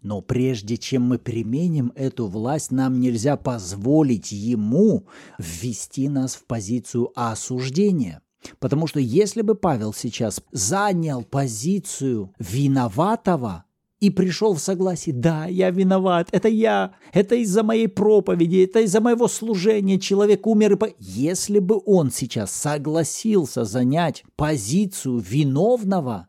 Но 0.00 0.22
прежде 0.22 0.76
чем 0.76 1.02
мы 1.02 1.18
применим 1.18 1.92
эту 1.94 2.26
власть, 2.26 2.72
нам 2.72 2.98
нельзя 2.98 3.36
позволить 3.36 4.32
ему 4.32 5.06
ввести 5.38 6.08
нас 6.08 6.34
в 6.34 6.46
позицию 6.46 7.12
осуждения. 7.14 8.22
Потому 8.58 8.88
что 8.88 8.98
если 8.98 9.42
бы 9.42 9.54
Павел 9.54 9.92
сейчас 9.92 10.42
занял 10.50 11.22
позицию 11.22 12.34
виноватого, 12.40 13.66
и 14.02 14.10
пришел 14.10 14.54
в 14.54 14.60
согласие, 14.60 15.14
да, 15.14 15.46
я 15.46 15.70
виноват, 15.70 16.28
это 16.32 16.48
я, 16.48 16.96
это 17.12 17.36
из-за 17.36 17.62
моей 17.62 17.86
проповеди, 17.86 18.64
это 18.64 18.80
из-за 18.80 19.00
моего 19.00 19.28
служения, 19.28 20.00
человек 20.00 20.44
умер 20.44 20.72
и 20.72 20.76
по... 20.76 20.88
Если 20.98 21.60
бы 21.60 21.80
он 21.86 22.10
сейчас 22.10 22.50
согласился 22.50 23.64
занять 23.64 24.24
позицию 24.34 25.18
виновного, 25.20 26.26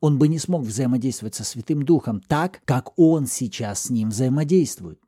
он 0.00 0.16
бы 0.18 0.28
не 0.28 0.38
смог 0.38 0.62
взаимодействовать 0.62 1.34
со 1.34 1.44
Святым 1.44 1.82
Духом 1.82 2.22
так, 2.26 2.62
как 2.64 2.98
он 2.98 3.26
сейчас 3.26 3.82
с 3.84 3.90
ним 3.90 4.08
взаимодействует. 4.08 4.98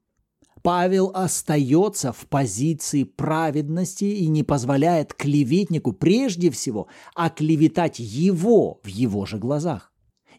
Павел 0.62 1.12
остается 1.14 2.12
в 2.12 2.26
позиции 2.28 3.04
праведности 3.04 4.04
и 4.04 4.28
не 4.28 4.42
позволяет 4.42 5.14
клеветнику 5.14 5.95
прежде 5.95 6.50
всего 6.50 6.88
оклеветать 7.14 8.00
его 8.00 8.81
в 8.83 8.87
его 8.87 9.25
же 9.25 9.38
глазах. 9.38 9.91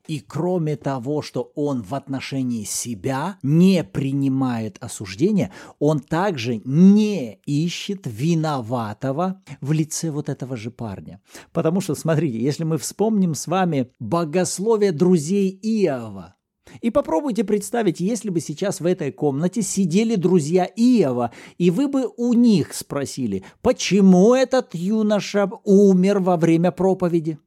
И 0.08 0.20
кроме 0.20 0.76
того, 0.76 1.22
что 1.22 1.52
он 1.56 1.82
в 1.82 1.96
отношении 1.96 2.66
себя 2.66 3.38
не 3.42 3.84
принимает 3.86 4.78
осуждения, 4.82 5.52
он 5.80 6.00
также 6.02 6.62
не 6.66 7.40
ищет 7.46 8.02
виноватого 8.06 9.42
в 9.62 9.72
лице 9.72 10.12
вот 10.12 10.28
этого 10.28 10.58
же 10.58 10.72
парня. 10.72 11.22
Потому 11.54 11.80
что, 11.80 11.96
смотрите, 11.96 12.42
если 12.42 12.66
мы 12.66 12.78
вспомним 12.78 13.34
с 13.34 13.48
вами 13.48 13.92
богословие 14.00 14.92
друзей 14.92 15.58
Иова, 15.62 16.36
и 16.82 16.90
попробуйте 16.90 17.44
представить, 17.44 18.00
если 18.00 18.30
бы 18.30 18.40
сейчас 18.40 18.82
в 18.82 18.86
этой 18.86 19.12
комнате 19.12 19.62
сидели 19.62 20.16
друзья 20.16 20.66
Иова, 20.66 21.32
и 21.58 21.70
вы 21.70 21.88
бы 21.88 22.10
у 22.18 22.34
них 22.34 22.74
спросили, 22.74 23.44
почему 23.62 24.34
этот 24.34 24.74
юноша 24.74 25.50
умер 25.64 26.20
во 26.20 26.38
время 26.38 26.72
проповеди. 26.72 27.38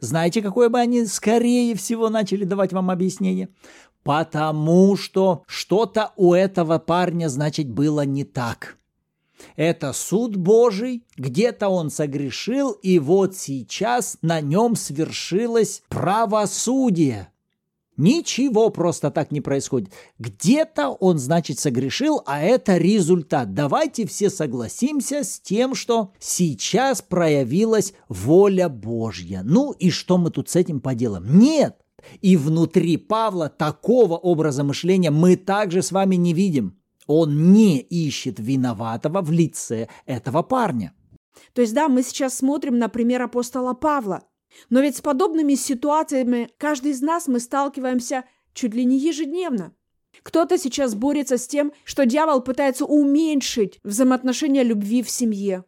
Знаете, 0.00 0.42
какое 0.42 0.68
бы 0.68 0.78
они 0.78 1.04
скорее 1.06 1.74
всего 1.74 2.08
начали 2.08 2.44
давать 2.44 2.72
вам 2.72 2.90
объяснение? 2.90 3.48
Потому 4.04 4.96
что 4.96 5.42
что-то 5.46 6.12
у 6.16 6.32
этого 6.32 6.78
парня, 6.78 7.28
значит, 7.28 7.68
было 7.68 8.04
не 8.04 8.24
так. 8.24 8.78
Это 9.56 9.92
суд 9.92 10.36
Божий, 10.36 11.04
где-то 11.16 11.68
он 11.68 11.90
согрешил, 11.90 12.72
и 12.72 12.98
вот 12.98 13.36
сейчас 13.36 14.18
на 14.22 14.40
нем 14.40 14.76
свершилось 14.76 15.82
правосудие. 15.88 17.28
Ничего 17.98 18.70
просто 18.70 19.10
так 19.10 19.32
не 19.32 19.40
происходит. 19.40 19.92
Где-то 20.20 20.90
он, 20.90 21.18
значит, 21.18 21.58
согрешил, 21.58 22.22
а 22.26 22.40
это 22.40 22.76
результат. 22.76 23.54
Давайте 23.54 24.06
все 24.06 24.30
согласимся 24.30 25.24
с 25.24 25.40
тем, 25.40 25.74
что 25.74 26.12
сейчас 26.20 27.02
проявилась 27.02 27.92
воля 28.08 28.68
Божья. 28.68 29.42
Ну 29.44 29.72
и 29.72 29.90
что 29.90 30.16
мы 30.16 30.30
тут 30.30 30.48
с 30.48 30.54
этим 30.54 30.80
поделаем? 30.80 31.38
Нет! 31.40 31.76
И 32.20 32.36
внутри 32.36 32.96
Павла 32.96 33.48
такого 33.48 34.16
образа 34.16 34.62
мышления 34.62 35.10
мы 35.10 35.34
также 35.34 35.82
с 35.82 35.90
вами 35.90 36.14
не 36.14 36.32
видим. 36.32 36.78
Он 37.08 37.52
не 37.52 37.80
ищет 37.80 38.38
виноватого 38.38 39.22
в 39.22 39.32
лице 39.32 39.88
этого 40.06 40.42
парня. 40.42 40.92
То 41.52 41.62
есть, 41.62 41.74
да, 41.74 41.88
мы 41.88 42.04
сейчас 42.04 42.36
смотрим 42.36 42.78
на 42.78 42.88
пример 42.88 43.22
апостола 43.22 43.74
Павла. 43.74 44.22
Но 44.70 44.80
ведь 44.80 44.96
с 44.96 45.00
подобными 45.00 45.54
ситуациями 45.54 46.50
каждый 46.58 46.92
из 46.92 47.02
нас 47.02 47.28
мы 47.28 47.40
сталкиваемся 47.40 48.24
чуть 48.52 48.74
ли 48.74 48.84
не 48.84 48.98
ежедневно. 48.98 49.74
Кто-то 50.22 50.58
сейчас 50.58 50.94
борется 50.94 51.38
с 51.38 51.46
тем, 51.46 51.72
что 51.84 52.06
дьявол 52.06 52.42
пытается 52.42 52.84
уменьшить 52.84 53.78
взаимоотношения 53.84 54.62
любви 54.62 55.02
в 55.02 55.10
семье. 55.10 55.64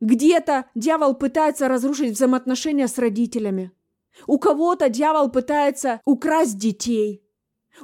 Где-то 0.00 0.66
дьявол 0.74 1.14
пытается 1.14 1.68
разрушить 1.68 2.12
взаимоотношения 2.12 2.88
с 2.88 2.98
родителями. 2.98 3.72
У 4.26 4.38
кого-то 4.38 4.88
дьявол 4.88 5.30
пытается 5.30 6.00
украсть 6.04 6.58
детей. 6.58 7.24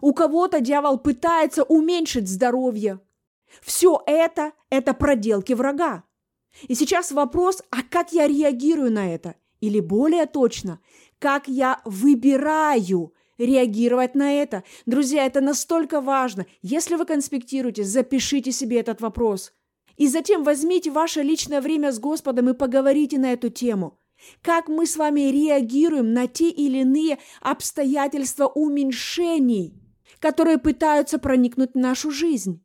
У 0.00 0.12
кого-то 0.12 0.60
дьявол 0.60 0.98
пытается 0.98 1.64
уменьшить 1.64 2.28
здоровье. 2.28 3.00
Все 3.62 4.02
это– 4.06 4.52
это 4.70 4.92
проделки 4.92 5.54
врага. 5.54 6.04
И 6.66 6.74
сейчас 6.74 7.12
вопрос, 7.12 7.62
а 7.70 7.82
как 7.82 8.12
я 8.12 8.26
реагирую 8.26 8.92
на 8.92 9.12
это– 9.14 9.36
или 9.60 9.80
более 9.80 10.26
точно, 10.26 10.80
как 11.18 11.48
я 11.48 11.80
выбираю 11.84 13.12
реагировать 13.38 14.14
на 14.14 14.32
это. 14.32 14.64
Друзья, 14.86 15.24
это 15.24 15.40
настолько 15.40 16.00
важно. 16.00 16.46
Если 16.62 16.96
вы 16.96 17.06
конспектируете, 17.06 17.84
запишите 17.84 18.52
себе 18.52 18.80
этот 18.80 19.00
вопрос. 19.00 19.52
И 19.96 20.08
затем 20.08 20.44
возьмите 20.44 20.90
ваше 20.90 21.22
личное 21.22 21.60
время 21.60 21.92
с 21.92 21.98
Господом 21.98 22.50
и 22.50 22.54
поговорите 22.54 23.18
на 23.18 23.32
эту 23.32 23.50
тему. 23.50 23.98
Как 24.42 24.68
мы 24.68 24.86
с 24.86 24.96
вами 24.96 25.30
реагируем 25.30 26.12
на 26.12 26.26
те 26.26 26.50
или 26.50 26.78
иные 26.78 27.18
обстоятельства 27.40 28.46
уменьшений, 28.46 29.74
которые 30.18 30.58
пытаются 30.58 31.18
проникнуть 31.18 31.74
в 31.74 31.78
нашу 31.78 32.10
жизнь. 32.10 32.64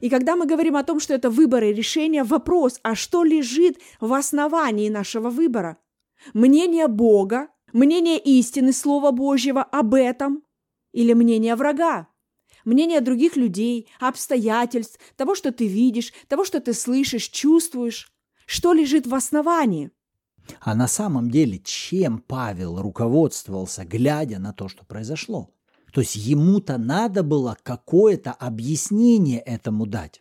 И 0.00 0.08
когда 0.08 0.34
мы 0.34 0.46
говорим 0.46 0.76
о 0.76 0.84
том, 0.84 0.98
что 0.98 1.14
это 1.14 1.30
выбор 1.30 1.64
и 1.64 1.72
решение, 1.72 2.24
вопрос, 2.24 2.80
а 2.82 2.94
что 2.94 3.24
лежит 3.24 3.78
в 4.00 4.12
основании 4.12 4.88
нашего 4.88 5.30
выбора– 5.30 5.78
Мнение 6.34 6.88
Бога, 6.88 7.48
мнение 7.72 8.18
истины 8.18 8.72
Слова 8.72 9.10
Божьего 9.10 9.62
об 9.62 9.94
этом 9.94 10.42
или 10.92 11.12
мнение 11.12 11.56
врага? 11.56 12.08
Мнение 12.64 13.00
других 13.00 13.36
людей, 13.36 13.88
обстоятельств, 14.00 14.98
того, 15.16 15.34
что 15.34 15.52
ты 15.52 15.68
видишь, 15.68 16.12
того, 16.28 16.44
что 16.44 16.60
ты 16.60 16.72
слышишь, 16.72 17.28
чувствуешь. 17.28 18.12
Что 18.44 18.72
лежит 18.72 19.06
в 19.06 19.14
основании? 19.14 19.90
А 20.60 20.74
на 20.74 20.88
самом 20.88 21.30
деле, 21.30 21.58
чем 21.58 22.18
Павел 22.18 22.80
руководствовался, 22.80 23.84
глядя 23.84 24.38
на 24.38 24.52
то, 24.52 24.68
что 24.68 24.84
произошло? 24.84 25.50
То 25.92 26.00
есть 26.00 26.16
ему-то 26.16 26.76
надо 26.76 27.22
было 27.22 27.56
какое-то 27.62 28.32
объяснение 28.32 29.40
этому 29.40 29.86
дать. 29.86 30.20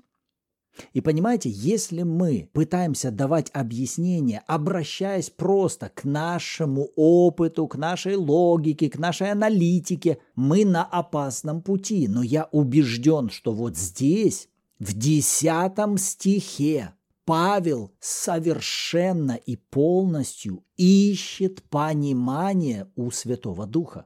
И 0.94 1.02
понимаете, 1.02 1.50
если 1.50 2.04
мы 2.04 2.50
пытаемся 2.54 3.12
давать 3.12 3.50
объяснение, 3.54 4.44
обращаясь 4.48 5.30
просто 5.30 5.90
к 5.90 6.04
нашему 6.04 6.90
опыту, 6.96 7.68
к 7.68 7.76
нашей 7.76 8.16
логике, 8.16 8.90
к 8.90 8.98
нашей 8.98 9.32
аналитике, 9.32 10.20
мы 10.36 10.66
на 10.66 10.84
опасном 10.84 11.62
пути. 11.62 12.08
Но 12.08 12.24
я 12.24 12.50
убежден, 12.52 13.30
что 13.30 13.54
вот 13.54 13.78
здесь, 13.78 14.50
в 14.80 14.94
десятом 14.94 15.98
стихе, 15.98 16.94
Павел 17.26 17.92
совершенно 18.00 19.32
и 19.32 19.56
полностью 19.56 20.64
ищет 20.78 21.64
понимание 21.64 22.92
у 22.96 23.10
Святого 23.10 23.66
Духа. 23.66 24.06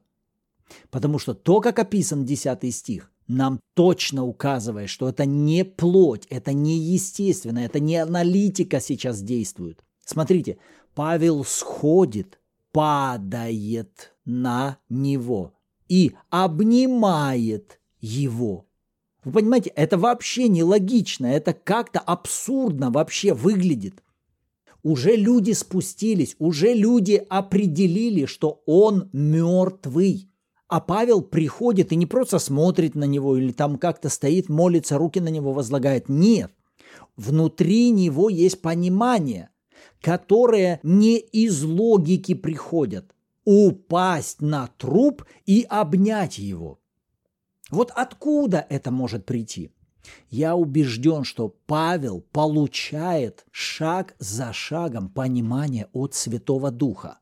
Потому 0.89 1.19
что 1.19 1.33
то, 1.33 1.61
как 1.61 1.79
описан 1.79 2.25
десятый 2.25 2.71
стих, 2.71 3.08
нам 3.29 3.61
точно 3.75 4.25
указывает, 4.25 4.89
что 4.89 5.07
это 5.07 5.25
не 5.25 5.63
плоть, 5.63 6.25
это 6.29 6.51
не 6.51 6.77
естественно, 6.79 7.59
это 7.59 7.79
не 7.79 7.95
аналитика 7.95 8.81
сейчас 8.81 9.21
действует. 9.21 9.81
Смотрите, 10.03 10.57
Павел 10.95 11.45
сходит, 11.45 12.39
падает 12.71 14.13
на 14.25 14.79
него 14.89 15.53
и 15.87 16.13
обнимает 16.29 17.79
его. 18.01 18.65
Вы 19.23 19.31
понимаете, 19.31 19.69
это 19.75 19.97
вообще 19.97 20.47
нелогично, 20.47 21.27
это 21.27 21.53
как-то 21.53 21.99
абсурдно 21.99 22.89
вообще 22.89 23.33
выглядит. 23.33 24.01
Уже 24.81 25.15
люди 25.15 25.51
спустились, 25.51 26.35
уже 26.39 26.73
люди 26.73 27.23
определили, 27.29 28.25
что 28.25 28.63
он 28.65 29.09
мертвый. 29.13 30.28
А 30.69 30.79
Павел 30.79 31.23
приходит 31.23 31.91
и 31.91 31.95
не 31.95 32.05
просто 32.05 32.37
смотрит 32.37 32.93
на 32.93 33.05
него 33.05 33.35
или 33.35 33.51
там 33.51 33.79
как-то 33.79 34.07
стоит, 34.07 34.49
молится, 34.49 34.99
руки 34.99 35.19
на 35.19 35.29
него 35.29 35.51
возлагает. 35.51 36.09
Нет. 36.09 36.51
Внутри 37.17 37.89
него 37.89 38.29
есть 38.29 38.61
понимание, 38.61 39.49
которое 39.99 40.79
не 40.83 41.17
из 41.17 41.63
логики 41.63 42.35
приходит. 42.35 43.15
Упасть 43.45 44.41
на 44.41 44.67
труп 44.77 45.25
и 45.47 45.65
обнять 45.67 46.37
его. 46.37 46.79
Вот 47.71 47.91
откуда 47.95 48.63
это 48.69 48.91
может 48.91 49.25
прийти? 49.25 49.71
Я 50.29 50.55
убежден, 50.55 51.23
что 51.23 51.49
Павел 51.65 52.21
получает 52.31 53.43
шаг 53.49 54.15
за 54.19 54.53
шагом 54.53 55.09
понимание 55.09 55.87
от 55.93 56.13
Святого 56.13 56.69
Духа. 56.69 57.17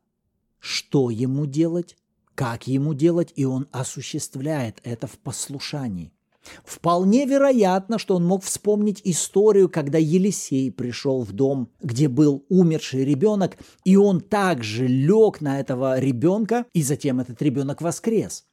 Что 0.59 1.09
ему 1.09 1.45
делать? 1.45 1.95
Как 2.37 2.67
ему 2.67 2.93
делать, 2.93 3.33
и 3.35 3.45
он 3.45 3.67
осуществляет 3.71 4.79
это 4.83 5.07
в 5.07 5.17
послушании. 5.17 6.13
Вполне 6.63 7.25
вероятно, 7.25 7.97
что 7.97 8.15
он 8.15 8.25
мог 8.25 8.43
вспомнить 8.43 9.01
историю, 9.03 9.69
когда 9.69 9.97
Елисей 9.97 10.71
пришел 10.71 11.23
в 11.23 11.31
дом, 11.31 11.71
где 11.81 12.07
был 12.07 12.45
умерший 12.47 13.03
ребенок, 13.03 13.57
и 13.83 13.95
он 13.95 14.21
также 14.21 14.85
лег 14.85 15.41
на 15.41 15.59
этого 15.59 15.97
ребенка, 15.97 16.67
и 16.73 16.83
затем 16.83 17.19
этот 17.19 17.41
ребенок 17.41 17.81
воскрес. 17.81 18.45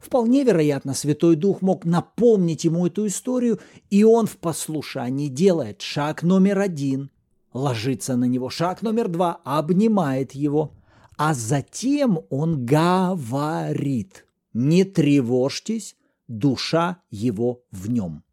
Вполне 0.00 0.42
вероятно, 0.42 0.92
Святой 0.92 1.36
Дух 1.36 1.62
мог 1.62 1.84
напомнить 1.84 2.64
ему 2.64 2.88
эту 2.88 3.06
историю, 3.06 3.60
и 3.90 4.02
он 4.02 4.26
в 4.26 4.38
послушании 4.38 5.28
делает 5.28 5.82
шаг 5.82 6.24
номер 6.24 6.58
один, 6.58 7.10
ложится 7.52 8.16
на 8.16 8.24
него, 8.24 8.50
шаг 8.50 8.82
номер 8.82 9.06
два, 9.06 9.40
обнимает 9.44 10.32
его, 10.32 10.72
а 11.22 11.34
затем 11.34 12.20
он 12.30 12.64
говорит, 12.64 14.24
не 14.54 14.84
тревожьтесь, 14.84 15.94
душа 16.28 17.02
его 17.10 17.60
в 17.70 17.90
нем. 17.90 18.24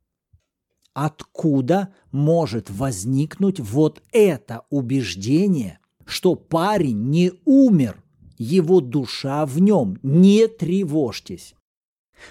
Откуда 0.93 1.93
может 2.13 2.69
возникнуть 2.69 3.59
вот 3.59 4.01
это 4.13 4.61
убеждение, 4.69 5.79
что 6.05 6.35
парень 6.35 7.09
не 7.09 7.33
умер, 7.43 8.01
его 8.37 8.79
душа 8.79 9.45
в 9.45 9.59
нем, 9.59 9.99
не 10.01 10.47
тревожьтесь. 10.47 11.55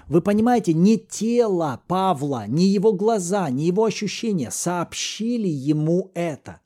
Вы 0.07 0.23
понимаете, 0.23 0.73
не 0.73 0.97
тело 0.97 1.83
Павла, 1.87 2.47
не 2.47 2.65
его 2.69 2.95
глаза, 2.95 3.51
не 3.51 3.67
его 3.67 3.85
ощущения 3.85 4.51
сообщили 4.51 5.49
ему 5.49 6.13
это 6.15 6.61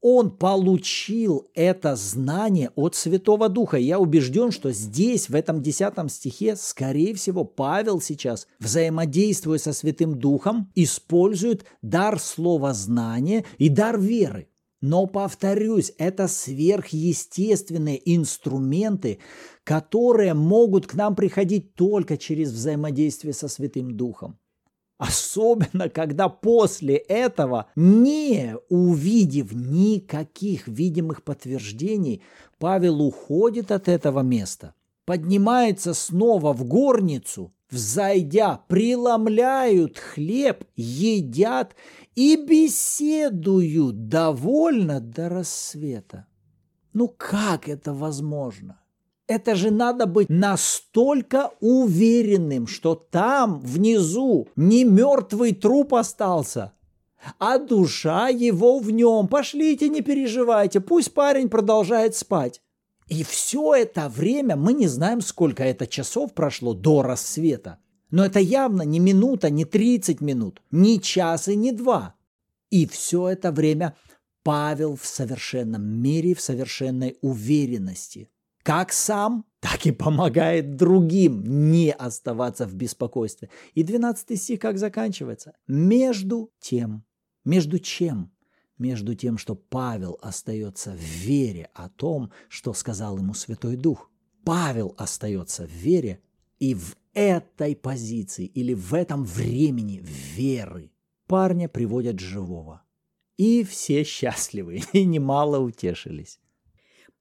он 0.00 0.36
получил 0.36 1.46
это 1.54 1.96
знание 1.96 2.70
от 2.74 2.94
Святого 2.94 3.48
Духа. 3.48 3.78
Я 3.78 3.98
убежден, 3.98 4.50
что 4.50 4.70
здесь, 4.70 5.28
в 5.28 5.34
этом 5.34 5.62
десятом 5.62 6.08
стихе, 6.08 6.56
скорее 6.56 7.14
всего, 7.14 7.44
Павел 7.44 8.00
сейчас, 8.00 8.46
взаимодействуя 8.60 9.58
со 9.58 9.72
Святым 9.72 10.18
Духом, 10.18 10.70
использует 10.74 11.64
дар 11.82 12.20
слова 12.20 12.74
знания 12.74 13.44
и 13.58 13.68
дар 13.68 13.98
веры. 13.98 14.48
Но, 14.80 15.06
повторюсь, 15.06 15.94
это 15.96 16.28
сверхъестественные 16.28 18.14
инструменты, 18.14 19.20
которые 19.64 20.34
могут 20.34 20.86
к 20.86 20.92
нам 20.92 21.16
приходить 21.16 21.74
только 21.74 22.18
через 22.18 22.52
взаимодействие 22.52 23.32
со 23.32 23.48
Святым 23.48 23.96
Духом. 23.96 24.38
Особенно, 24.96 25.88
когда 25.88 26.28
после 26.28 26.96
этого, 26.96 27.66
не 27.74 28.56
увидев 28.68 29.52
никаких 29.52 30.68
видимых 30.68 31.24
подтверждений, 31.24 32.22
Павел 32.58 33.02
уходит 33.02 33.72
от 33.72 33.88
этого 33.88 34.20
места, 34.20 34.74
поднимается 35.04 35.94
снова 35.94 36.52
в 36.52 36.64
горницу, 36.64 37.52
взойдя, 37.70 38.62
преломляют 38.68 39.98
хлеб, 39.98 40.64
едят 40.76 41.74
и 42.14 42.36
беседуют 42.36 44.08
довольно 44.08 45.00
до 45.00 45.28
рассвета. 45.28 46.28
Ну 46.92 47.08
как 47.08 47.68
это 47.68 47.92
возможно? 47.92 48.78
Это 49.26 49.54
же 49.54 49.70
надо 49.70 50.04
быть 50.06 50.28
настолько 50.28 51.50
уверенным, 51.60 52.66
что 52.66 52.94
там, 52.94 53.58
внизу, 53.60 54.48
не 54.54 54.84
мертвый 54.84 55.54
труп 55.54 55.94
остался, 55.94 56.72
а 57.38 57.58
душа 57.58 58.28
его 58.28 58.78
в 58.78 58.90
нем. 58.90 59.28
Пошлите, 59.28 59.88
не 59.88 60.02
переживайте, 60.02 60.80
пусть 60.80 61.14
парень 61.14 61.48
продолжает 61.48 62.14
спать. 62.14 62.60
И 63.08 63.24
все 63.24 63.74
это 63.74 64.10
время, 64.10 64.56
мы 64.56 64.74
не 64.74 64.88
знаем, 64.88 65.22
сколько 65.22 65.62
это 65.62 65.86
часов 65.86 66.34
прошло 66.34 66.74
до 66.74 67.02
рассвета, 67.02 67.78
но 68.10 68.26
это 68.26 68.40
явно 68.40 68.82
не 68.82 68.98
минута, 68.98 69.48
не 69.48 69.64
30 69.64 70.20
минут, 70.20 70.60
не 70.70 71.00
час 71.00 71.48
и 71.48 71.56
не 71.56 71.72
два. 71.72 72.14
И 72.68 72.86
все 72.86 73.28
это 73.28 73.52
время 73.52 73.96
Павел 74.42 74.96
в 74.96 75.06
совершенном 75.06 75.82
мире, 75.82 76.34
в 76.34 76.42
совершенной 76.42 77.16
уверенности– 77.22 78.28
как 78.64 78.92
сам, 78.94 79.44
так 79.60 79.86
и 79.86 79.92
помогает 79.92 80.76
другим 80.76 81.70
не 81.70 81.92
оставаться 81.92 82.66
в 82.66 82.74
беспокойстве. 82.74 83.50
И 83.74 83.82
12 83.82 84.40
стих 84.40 84.58
как 84.58 84.78
заканчивается? 84.78 85.52
Между 85.66 86.50
тем. 86.60 87.04
Между 87.44 87.78
чем? 87.78 88.32
Между 88.78 89.14
тем, 89.14 89.36
что 89.38 89.54
Павел 89.54 90.18
остается 90.22 90.92
в 90.92 90.98
вере 90.98 91.70
о 91.74 91.90
том, 91.90 92.32
что 92.48 92.72
сказал 92.72 93.18
ему 93.18 93.34
Святой 93.34 93.76
Дух. 93.76 94.10
Павел 94.44 94.94
остается 94.96 95.66
в 95.66 95.70
вере, 95.70 96.22
и 96.58 96.74
в 96.74 96.96
этой 97.12 97.76
позиции 97.76 98.46
или 98.46 98.72
в 98.72 98.94
этом 98.94 99.24
времени 99.24 100.02
веры 100.02 100.90
парня 101.26 101.68
приводят 101.68 102.18
живого. 102.18 102.82
И 103.36 103.62
все 103.62 104.04
счастливы, 104.04 104.80
и 104.94 105.04
немало 105.04 105.58
утешились. 105.58 106.40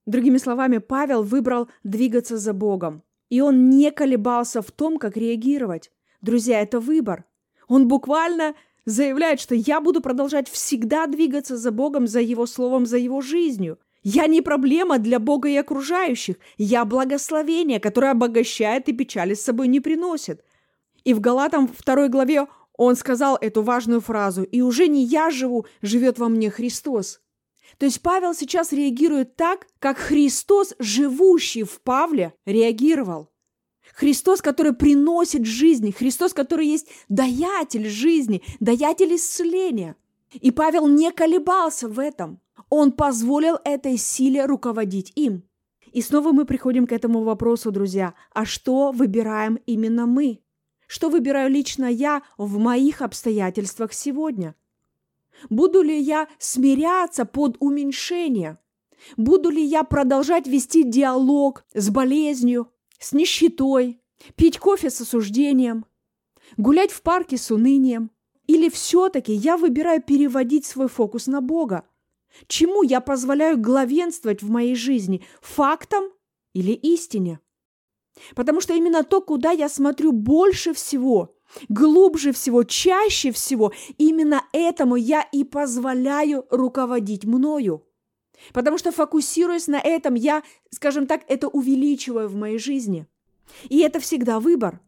Другими 0.05 0.37
словами, 0.37 0.79
Павел 0.79 1.23
выбрал 1.23 1.69
двигаться 1.83 2.37
за 2.37 2.53
Богом. 2.53 3.03
И 3.29 3.41
он 3.41 3.69
не 3.69 3.91
колебался 3.91 4.61
в 4.61 4.71
том, 4.71 4.97
как 4.97 5.17
реагировать. 5.17 5.91
Друзья, 6.21 6.61
это 6.61 6.79
выбор. 6.79 7.25
Он 7.67 7.87
буквально 7.87 8.53
заявляет, 8.85 9.39
что 9.39 9.55
я 9.55 9.81
буду 9.81 10.01
продолжать 10.01 10.49
всегда 10.49 11.07
двигаться 11.07 11.57
за 11.57 11.71
Богом, 11.71 12.07
за 12.07 12.19
Его 12.19 12.45
Словом, 12.45 12.85
за 12.85 12.97
Его 12.97 13.21
жизнью. 13.21 13.79
Я 14.03 14.27
не 14.27 14.41
проблема 14.41 14.99
для 14.99 15.19
Бога 15.19 15.47
и 15.47 15.55
окружающих. 15.55 16.35
Я 16.57 16.83
благословение, 16.83 17.79
которое 17.79 18.11
обогащает 18.11 18.89
и 18.89 18.93
печали 18.93 19.33
с 19.33 19.41
собой 19.41 19.69
не 19.69 19.79
приносит. 19.79 20.43
И 21.05 21.13
в 21.13 21.21
Галатам 21.21 21.69
2 21.85 22.09
главе 22.09 22.47
он 22.77 22.95
сказал 22.95 23.37
эту 23.39 23.61
важную 23.63 24.01
фразу 24.01 24.43
«И 24.43 24.61
уже 24.61 24.87
не 24.87 25.05
я 25.05 25.29
живу, 25.29 25.65
живет 25.81 26.19
во 26.19 26.27
мне 26.27 26.49
Христос». 26.49 27.21
То 27.77 27.85
есть 27.85 28.01
Павел 28.01 28.33
сейчас 28.33 28.71
реагирует 28.71 29.35
так, 29.35 29.67
как 29.79 29.97
Христос, 29.97 30.73
живущий 30.79 31.63
в 31.63 31.81
Павле, 31.81 32.33
реагировал. 32.45 33.29
Христос, 33.93 34.41
который 34.41 34.73
приносит 34.73 35.45
жизнь, 35.45 35.91
Христос, 35.91 36.33
который 36.33 36.67
есть 36.67 36.87
даятель 37.09 37.87
жизни, 37.87 38.41
даятель 38.59 39.15
исцеления. 39.15 39.95
И 40.31 40.51
Павел 40.51 40.87
не 40.87 41.11
колебался 41.11 41.87
в 41.87 41.99
этом. 41.99 42.39
Он 42.69 42.91
позволил 42.91 43.59
этой 43.63 43.97
силе 43.97 44.45
руководить 44.45 45.11
им. 45.15 45.43
И 45.91 46.01
снова 46.01 46.31
мы 46.31 46.45
приходим 46.45 46.87
к 46.87 46.91
этому 46.91 47.23
вопросу, 47.23 47.71
друзья. 47.71 48.15
А 48.33 48.45
что 48.45 48.91
выбираем 48.91 49.59
именно 49.67 50.07
мы? 50.07 50.41
Что 50.87 51.09
выбираю 51.09 51.51
лично 51.51 51.85
я 51.85 52.23
в 52.37 52.57
моих 52.57 53.01
обстоятельствах 53.01 53.93
сегодня? 53.93 54.55
Буду 55.49 55.81
ли 55.81 55.99
я 55.99 56.27
смиряться 56.39 57.25
под 57.25 57.57
уменьшение? 57.59 58.57
Буду 59.17 59.49
ли 59.49 59.63
я 59.63 59.83
продолжать 59.83 60.47
вести 60.47 60.83
диалог 60.83 61.65
с 61.73 61.89
болезнью, 61.89 62.71
с 62.99 63.11
нищетой, 63.11 64.01
пить 64.35 64.59
кофе 64.59 64.89
с 64.89 65.01
осуждением, 65.01 65.85
гулять 66.57 66.91
в 66.91 67.01
парке 67.01 67.37
с 67.37 67.51
унынием? 67.51 68.11
Или 68.47 68.69
все-таки 68.69 69.33
я 69.33 69.55
выбираю 69.57 70.01
переводить 70.01 70.65
свой 70.65 70.89
фокус 70.89 71.27
на 71.27 71.41
Бога? 71.41 71.85
Чему 72.47 72.83
я 72.83 72.99
позволяю 72.99 73.57
главенствовать 73.57 74.41
в 74.41 74.49
моей 74.49 74.75
жизни? 74.75 75.23
Фактам 75.41 76.05
или 76.53 76.71
истине? 76.73 77.39
Потому 78.35 78.61
что 78.61 78.73
именно 78.73 79.03
то, 79.03 79.21
куда 79.21 79.51
я 79.51 79.69
смотрю 79.69 80.11
больше 80.11 80.73
всего, 80.73 81.35
глубже 81.69 82.31
всего, 82.31 82.63
чаще 82.63 83.31
всего, 83.31 83.71
именно 83.97 84.43
этому 84.53 84.95
я 84.95 85.21
и 85.21 85.43
позволяю 85.43 86.45
руководить 86.49 87.25
мною. 87.25 87.85
Потому 88.51 88.77
что 88.77 88.91
фокусируясь 88.91 89.67
на 89.67 89.79
этом, 89.79 90.15
я, 90.15 90.43
скажем 90.69 91.07
так, 91.07 91.21
это 91.27 91.47
увеличиваю 91.47 92.27
в 92.27 92.35
моей 92.35 92.57
жизни. 92.57 93.07
И 93.69 93.79
это 93.79 93.99
всегда 93.99 94.39
выбор. 94.39 94.81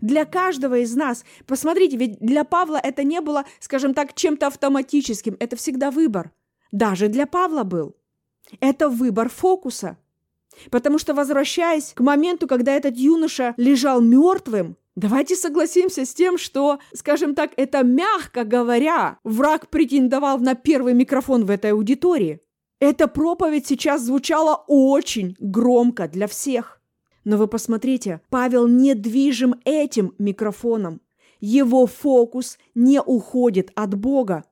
Для 0.00 0.24
каждого 0.24 0.78
из 0.78 0.94
нас, 0.94 1.24
посмотрите, 1.46 1.96
ведь 1.96 2.18
для 2.20 2.44
Павла 2.44 2.80
это 2.82 3.04
не 3.04 3.20
было, 3.20 3.44
скажем 3.60 3.94
так, 3.94 4.14
чем-то 4.14 4.46
автоматическим, 4.46 5.36
это 5.38 5.56
всегда 5.56 5.90
выбор. 5.90 6.32
Даже 6.70 7.08
для 7.08 7.26
Павла 7.26 7.64
был. 7.64 7.96
Это 8.60 8.88
выбор 8.88 9.28
фокуса. 9.28 9.98
Потому 10.70 10.98
что, 10.98 11.14
возвращаясь 11.14 11.92
к 11.94 12.00
моменту, 12.00 12.46
когда 12.46 12.72
этот 12.72 12.96
юноша 12.96 13.54
лежал 13.56 14.00
мертвым, 14.00 14.76
Давайте 14.94 15.36
согласимся 15.36 16.04
с 16.04 16.12
тем, 16.12 16.36
что, 16.36 16.78
скажем 16.92 17.34
так, 17.34 17.52
это 17.56 17.82
мягко 17.82 18.44
говоря, 18.44 19.18
враг 19.24 19.68
претендовал 19.70 20.38
на 20.38 20.54
первый 20.54 20.92
микрофон 20.92 21.46
в 21.46 21.50
этой 21.50 21.72
аудитории. 21.72 22.40
Эта 22.78 23.08
проповедь 23.08 23.66
сейчас 23.66 24.02
звучала 24.02 24.64
очень 24.66 25.34
громко 25.38 26.08
для 26.08 26.26
всех. 26.26 26.80
Но 27.24 27.38
вы 27.38 27.46
посмотрите, 27.46 28.20
Павел 28.28 28.66
не 28.66 28.94
движим 28.94 29.54
этим 29.64 30.14
микрофоном. 30.18 31.00
Его 31.40 31.86
фокус 31.86 32.58
не 32.74 33.00
уходит 33.00 33.70
от 33.74 33.94
Бога. 33.94 34.44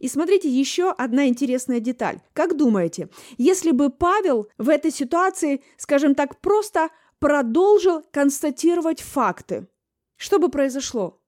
И 0.00 0.08
смотрите, 0.08 0.48
еще 0.48 0.90
одна 0.90 1.28
интересная 1.28 1.80
деталь. 1.80 2.20
Как 2.32 2.56
думаете, 2.56 3.08
если 3.36 3.70
бы 3.70 3.90
Павел 3.90 4.48
в 4.58 4.68
этой 4.68 4.90
ситуации, 4.90 5.62
скажем 5.76 6.14
так, 6.14 6.40
просто 6.40 6.88
продолжил 7.18 8.02
констатировать 8.10 9.00
факты. 9.00 9.68
что 10.16 10.38
бы 10.38 10.48
произошло? 10.48 11.22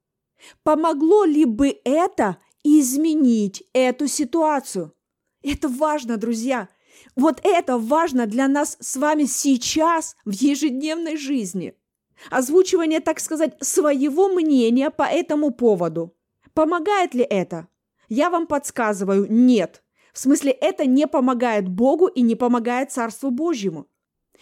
Помогло 0.62 1.24
ли 1.24 1.44
бы 1.44 1.81
это 1.85 2.38
изменить 2.64 3.62
эту 3.72 4.07
ситуацию? 4.07 4.94
Это 5.42 5.68
важно, 5.68 6.16
друзья. 6.16 6.68
Вот 7.16 7.40
это 7.44 7.79
важно 7.79 8.26
для 8.26 8.48
нас 8.48 8.76
с 8.81 8.96
вами 8.96 9.24
сейчас 9.24 10.16
в 10.24 10.33
ежедневной 10.33 11.16
жизни. 11.16 11.74
Озвучивание, 12.31 13.00
так 13.00 13.20
сказать, 13.20 13.57
своего 13.61 14.29
мнения 14.29 14.90
по 14.90 15.05
этому 15.05 15.50
поводу. 15.50 16.14
Помогает 16.53 17.14
ли 17.14 17.22
это? 17.22 17.68
Я 18.09 18.29
вам 18.29 18.46
подсказываю, 18.46 19.26
нет. 19.31 19.83
В 20.12 20.18
смысле, 20.18 20.50
это 20.50 20.85
не 20.85 21.07
помогает 21.07 21.68
Богу 21.68 22.09
и 22.09 22.20
не 22.22 22.35
помогает 22.35 22.90
Царству 22.90 23.31
Божьему. 23.31 23.87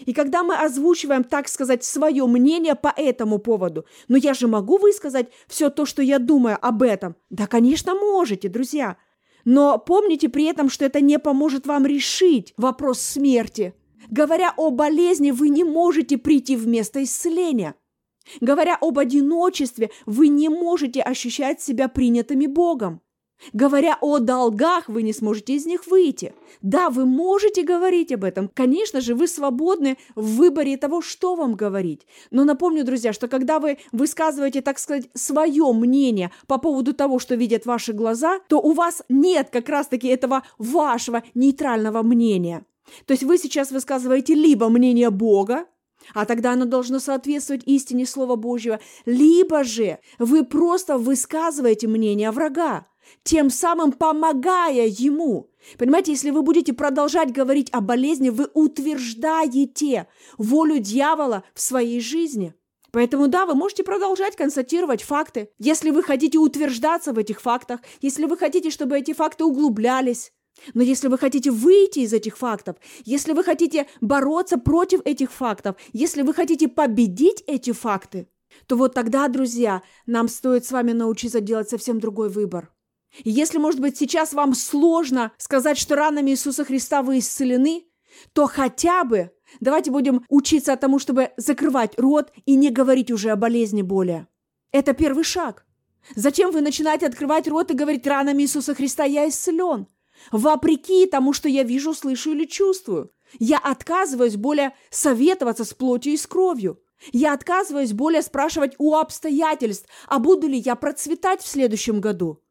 И 0.07 0.13
когда 0.13 0.43
мы 0.43 0.55
озвучиваем, 0.55 1.25
так 1.25 1.49
сказать, 1.49 1.85
свое 1.85 2.27
мнение 2.27 2.75
по 2.75 2.93
этому 2.97 3.39
поводу, 3.39 3.85
но 4.07 4.17
я 4.17 4.35
же 4.35 4.47
могу 4.47 4.79
высказать 4.79 5.29
все 5.47 5.71
то, 5.71 5.87
что 5.87 6.03
я 6.03 6.19
думаю 6.19 6.59
об 6.61 6.83
этом. 6.83 7.17
Да, 7.31 7.47
конечно, 7.47 7.95
можете, 7.95 8.49
друзья. 8.49 8.97
Но 9.45 9.79
помните 9.79 10.29
при 10.29 10.45
этом, 10.45 10.69
что 10.69 10.85
это 10.85 11.01
не 11.01 11.19
поможет 11.19 11.67
вам 11.67 11.87
решить 11.87 12.55
вопрос 12.57 13.01
смерти. 13.01 13.75
Говоря 14.11 14.55
о 14.57 14.71
болезни, 14.71 15.31
вы 15.31 15.49
не 15.49 15.65
можете 15.65 16.19
прийти 16.19 16.57
вместо 16.57 17.03
исцеления. 17.03 17.75
Говоря 18.41 18.77
об 18.81 18.99
одиночестве, 18.99 19.91
вы 20.07 20.29
не 20.29 20.49
можете 20.49 21.01
ощущать 21.01 21.61
себя 21.61 21.89
принятыми 21.89 22.47
Богом. 22.47 23.01
Говоря 23.53 23.97
о 24.01 24.19
долгах, 24.19 24.89
вы 24.89 25.03
не 25.03 25.13
сможете 25.13 25.55
из 25.55 25.65
них 25.65 25.87
выйти. 25.87 26.35
Да, 26.61 26.91
вы 26.91 27.07
можете 27.07 27.63
говорить 27.63 28.13
об 28.13 28.25
этом. 28.25 28.51
Конечно 28.53 29.01
же, 29.01 29.15
вы 29.15 29.29
свободны 29.29 29.97
в 30.15 30.37
выборе 30.37 30.77
того, 30.77 31.01
что 31.01 31.35
вам 31.35 31.55
говорить. 31.55 32.07
Но 32.31 32.45
напомню, 32.45 32.85
друзья, 32.85 33.13
что 33.13 33.29
когда 33.29 33.61
вы 33.61 33.79
высказываете, 33.93 34.61
так 34.61 34.79
сказать, 34.79 35.09
свое 35.15 35.73
мнение 35.73 36.31
по 36.47 36.59
поводу 36.59 36.93
того, 36.93 37.19
что 37.19 37.37
видят 37.37 37.65
ваши 37.65 37.93
глаза, 37.93 38.41
то 38.49 38.61
у 38.61 38.73
вас 38.73 39.03
нет 39.09 39.49
как 39.51 39.69
раз-таки 39.69 40.09
этого 40.09 40.43
вашего 40.59 41.23
нейтрального 41.35 42.03
мнения. 42.03 42.65
То 43.07 43.13
есть 43.13 43.23
вы 43.23 43.39
сейчас 43.39 43.71
высказываете 43.71 44.35
либо 44.35 44.69
мнение 44.69 45.11
Бога, 45.11 45.67
а 46.15 46.25
тогда 46.25 46.53
оно 46.53 46.65
должно 46.65 47.01
соответствовать 47.01 47.63
истине 47.67 48.07
Слова 48.07 48.37
Божьего, 48.37 48.81
либо 49.05 49.65
же 49.65 49.99
вы 50.19 50.45
просто 50.45 50.97
высказываете 50.97 51.87
мнение 51.87 52.31
врага 52.31 52.87
тем 53.23 53.51
самым 53.51 53.93
помогая 53.93 54.87
ему. 54.87 55.51
Понимаете, 55.79 56.13
если 56.13 56.31
вы 56.31 56.43
будете 56.43 56.73
продолжать 56.73 57.33
говорить 57.33 57.69
о 57.73 57.81
болезни, 57.81 58.31
вы 58.31 58.49
утверждаете 58.55 60.07
волю 60.39 60.79
дьявола 60.79 61.45
в 61.55 61.61
своей 61.61 62.01
жизни. 62.01 62.55
Поэтому 62.91 63.29
да, 63.29 63.45
вы 63.45 63.55
можете 63.55 63.85
продолжать 63.85 64.37
констатировать 64.37 65.03
факты, 65.03 65.51
если 65.59 65.91
вы 65.91 66.03
хотите 66.03 66.39
утверждаться 66.39 67.13
в 67.13 67.19
этих 67.19 67.41
фактах, 67.41 67.81
если 68.01 68.25
вы 68.25 68.37
хотите, 68.37 68.71
чтобы 68.71 68.99
эти 68.99 69.13
факты 69.13 69.45
углублялись. 69.45 70.33
Но 70.75 70.83
если 70.83 71.09
вы 71.09 71.19
хотите 71.19 71.51
выйти 71.51 72.01
из 72.01 72.13
этих 72.13 72.37
фактов, 72.39 72.77
если 73.05 73.33
вы 73.33 73.45
хотите 73.45 73.87
бороться 74.01 74.59
против 74.59 75.01
этих 75.05 75.31
фактов, 75.31 75.77
если 75.93 76.23
вы 76.23 76.35
хотите 76.35 76.67
победить 76.69 77.45
эти 77.47 77.73
факты, 77.73 78.29
то 78.67 78.77
вот 78.77 78.95
тогда, 78.95 79.29
друзья, 79.29 79.83
нам 80.07 80.29
стоит 80.29 80.65
с 80.65 80.73
вами 80.73 80.93
научиться 80.93 81.41
делать 81.41 81.69
совсем 81.69 82.01
другой 82.01 82.29
выбор. 82.31 82.73
И 83.25 83.31
если, 83.31 83.59
может 83.59 83.81
быть, 83.81 83.97
сейчас 83.97 84.33
вам 84.33 84.55
сложно 84.55 85.33
сказать, 85.39 85.79
что 85.79 85.97
ранами 85.97 86.31
Иисуса 86.31 86.65
Христа 86.65 87.03
вы 87.03 87.19
исцелены, 87.19 87.85
то 88.33 88.47
хотя 88.47 89.05
бы 89.05 89.31
давайте 89.61 89.91
будем 89.91 90.25
учиться 90.29 90.77
тому, 90.77 90.99
чтобы 90.99 91.31
закрывать 91.37 91.99
рот 91.99 92.33
и 92.45 92.55
не 92.55 92.71
говорить 92.71 93.11
уже 93.11 93.31
о 93.31 93.37
болезни 93.37 93.83
более. 93.83 94.29
Это 94.73 94.93
первый 94.93 95.25
шаг. 95.25 95.65
Зачем 96.15 96.51
вы 96.51 96.61
начинаете 96.61 97.07
открывать 97.07 97.49
рот 97.49 97.71
и 97.71 97.75
говорить 97.75 98.07
ранами 98.07 98.43
Иисуса 98.43 98.75
Христа 98.75 99.05
«я 99.05 99.29
исцелен»? 99.29 99.87
Вопреки 100.33 101.07
тому, 101.07 101.33
что 101.33 101.49
я 101.49 101.63
вижу, 101.63 101.95
слышу 101.95 102.33
или 102.33 102.45
чувствую. 102.45 103.13
Я 103.39 103.59
отказываюсь 103.59 104.37
более 104.37 104.75
советоваться 104.91 105.65
с 105.65 105.75
плотью 105.75 106.13
и 106.15 106.17
с 106.17 106.27
кровью. 106.27 106.81
Я 107.13 107.33
отказываюсь 107.33 107.93
более 107.93 108.23
спрашивать 108.23 108.75
у 108.79 108.97
обстоятельств, 108.97 109.89
а 110.09 110.19
буду 110.19 110.49
ли 110.49 110.59
я 110.59 110.75
процветать 110.75 111.43
в 111.43 111.47
следующем 111.47 112.01
году. 112.01 112.43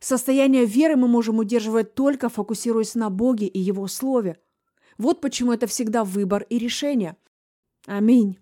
Состояние 0.00 0.64
веры 0.64 0.96
мы 0.96 1.08
можем 1.08 1.38
удерживать 1.38 1.94
только 1.94 2.28
фокусируясь 2.28 2.94
на 2.94 3.10
Боге 3.10 3.46
и 3.46 3.58
Его 3.58 3.86
Слове. 3.86 4.38
Вот 4.96 5.20
почему 5.20 5.52
это 5.52 5.66
всегда 5.66 6.04
выбор 6.04 6.42
и 6.48 6.58
решение. 6.58 7.16
Аминь. 7.86 8.38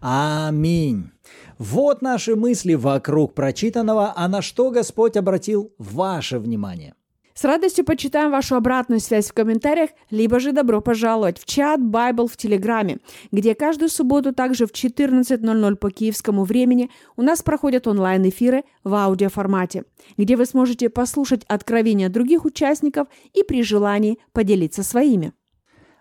Аминь. 0.00 1.10
Вот 1.58 2.02
наши 2.02 2.36
мысли 2.36 2.74
вокруг 2.74 3.34
прочитанного, 3.34 4.12
а 4.16 4.28
на 4.28 4.42
что 4.42 4.70
Господь 4.70 5.16
обратил 5.16 5.72
ваше 5.78 6.38
внимание– 6.38 6.94
с 7.34 7.44
радостью 7.44 7.84
почитаем 7.84 8.30
вашу 8.30 8.54
обратную 8.54 9.00
связь 9.00 9.28
в 9.28 9.32
комментариях, 9.32 9.90
либо 10.10 10.38
же 10.38 10.52
добро 10.52 10.80
пожаловать 10.80 11.38
в 11.38 11.44
чат 11.44 11.80
Bible 11.80 12.28
в 12.28 12.36
Телеграме, 12.36 12.98
где 13.32 13.56
каждую 13.56 13.88
субботу 13.88 14.32
также 14.32 14.66
в 14.66 14.72
14.00 14.72 15.76
по 15.76 15.90
киевскому 15.90 16.44
времени 16.44 16.90
у 17.16 17.22
нас 17.22 17.42
проходят 17.42 17.88
онлайн-эфиры 17.88 18.62
в 18.84 18.94
аудиоформате, 18.94 19.84
где 20.16 20.36
вы 20.36 20.46
сможете 20.46 20.88
послушать 20.88 21.44
откровения 21.48 22.08
других 22.08 22.44
участников 22.44 23.08
и 23.32 23.42
при 23.42 23.64
желании 23.64 24.18
поделиться 24.32 24.84
своими. 24.84 25.32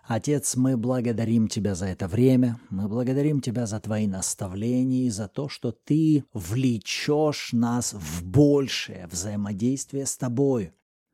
Отец, 0.05 0.55
мы 0.55 0.75
благодарим 0.77 1.47
Тебя 1.47 1.75
за 1.75 1.85
это 1.85 2.07
время, 2.07 2.59
мы 2.69 2.87
благодарим 2.89 3.39
Тебя 3.39 3.65
за 3.65 3.79
Твои 3.79 4.05
наставления 4.05 5.07
и 5.07 5.09
за 5.09 5.29
то, 5.29 5.47
что 5.49 5.71
Ты 5.71 6.25
влечешь 6.33 7.53
нас 7.53 7.93
в 7.93 8.23
большее 8.23 9.07
взаимодействие 9.09 10.05
с 10.05 10.17
Тобою 10.17 10.73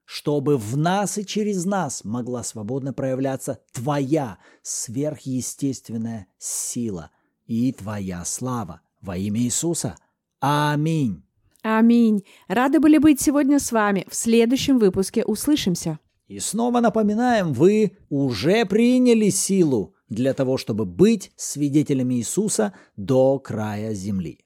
чтобы 0.10 0.58
в 0.58 0.76
нас 0.76 1.20
и 1.20 1.26
через 1.26 1.66
нас 1.66 2.04
могла 2.04 2.42
свободно 2.42 2.94
проявляться 2.94 3.60
Твоя 3.74 4.40
сверхъестественная 4.64 6.26
сила 6.40 7.12
и 7.46 7.72
Твоя 7.74 8.26
слава 8.26 8.82
во 9.02 9.16
имя 9.18 9.40
Иисуса. 9.42 9.98
Аминь. 10.40 11.22
Аминь. 11.62 12.24
Рады 12.48 12.80
были 12.80 12.98
быть 12.98 13.22
сегодня 13.22 13.60
с 13.60 13.72
вами. 13.72 14.08
В 14.10 14.16
следующем 14.16 14.80
выпуске 14.80 15.24
услышимся. 15.24 16.00
И 16.28 16.40
снова 16.40 16.80
напоминаем, 16.80 17.54
вы 17.54 17.96
уже 18.10 18.66
приняли 18.66 19.30
силу 19.30 19.94
для 20.10 20.34
того, 20.34 20.58
чтобы 20.58 20.86
быть 20.86 21.32
свидетелями 21.36 22.16
Иисуса 22.16 22.74
до 22.98 23.38
края 23.38 23.94
земли. 23.94 24.40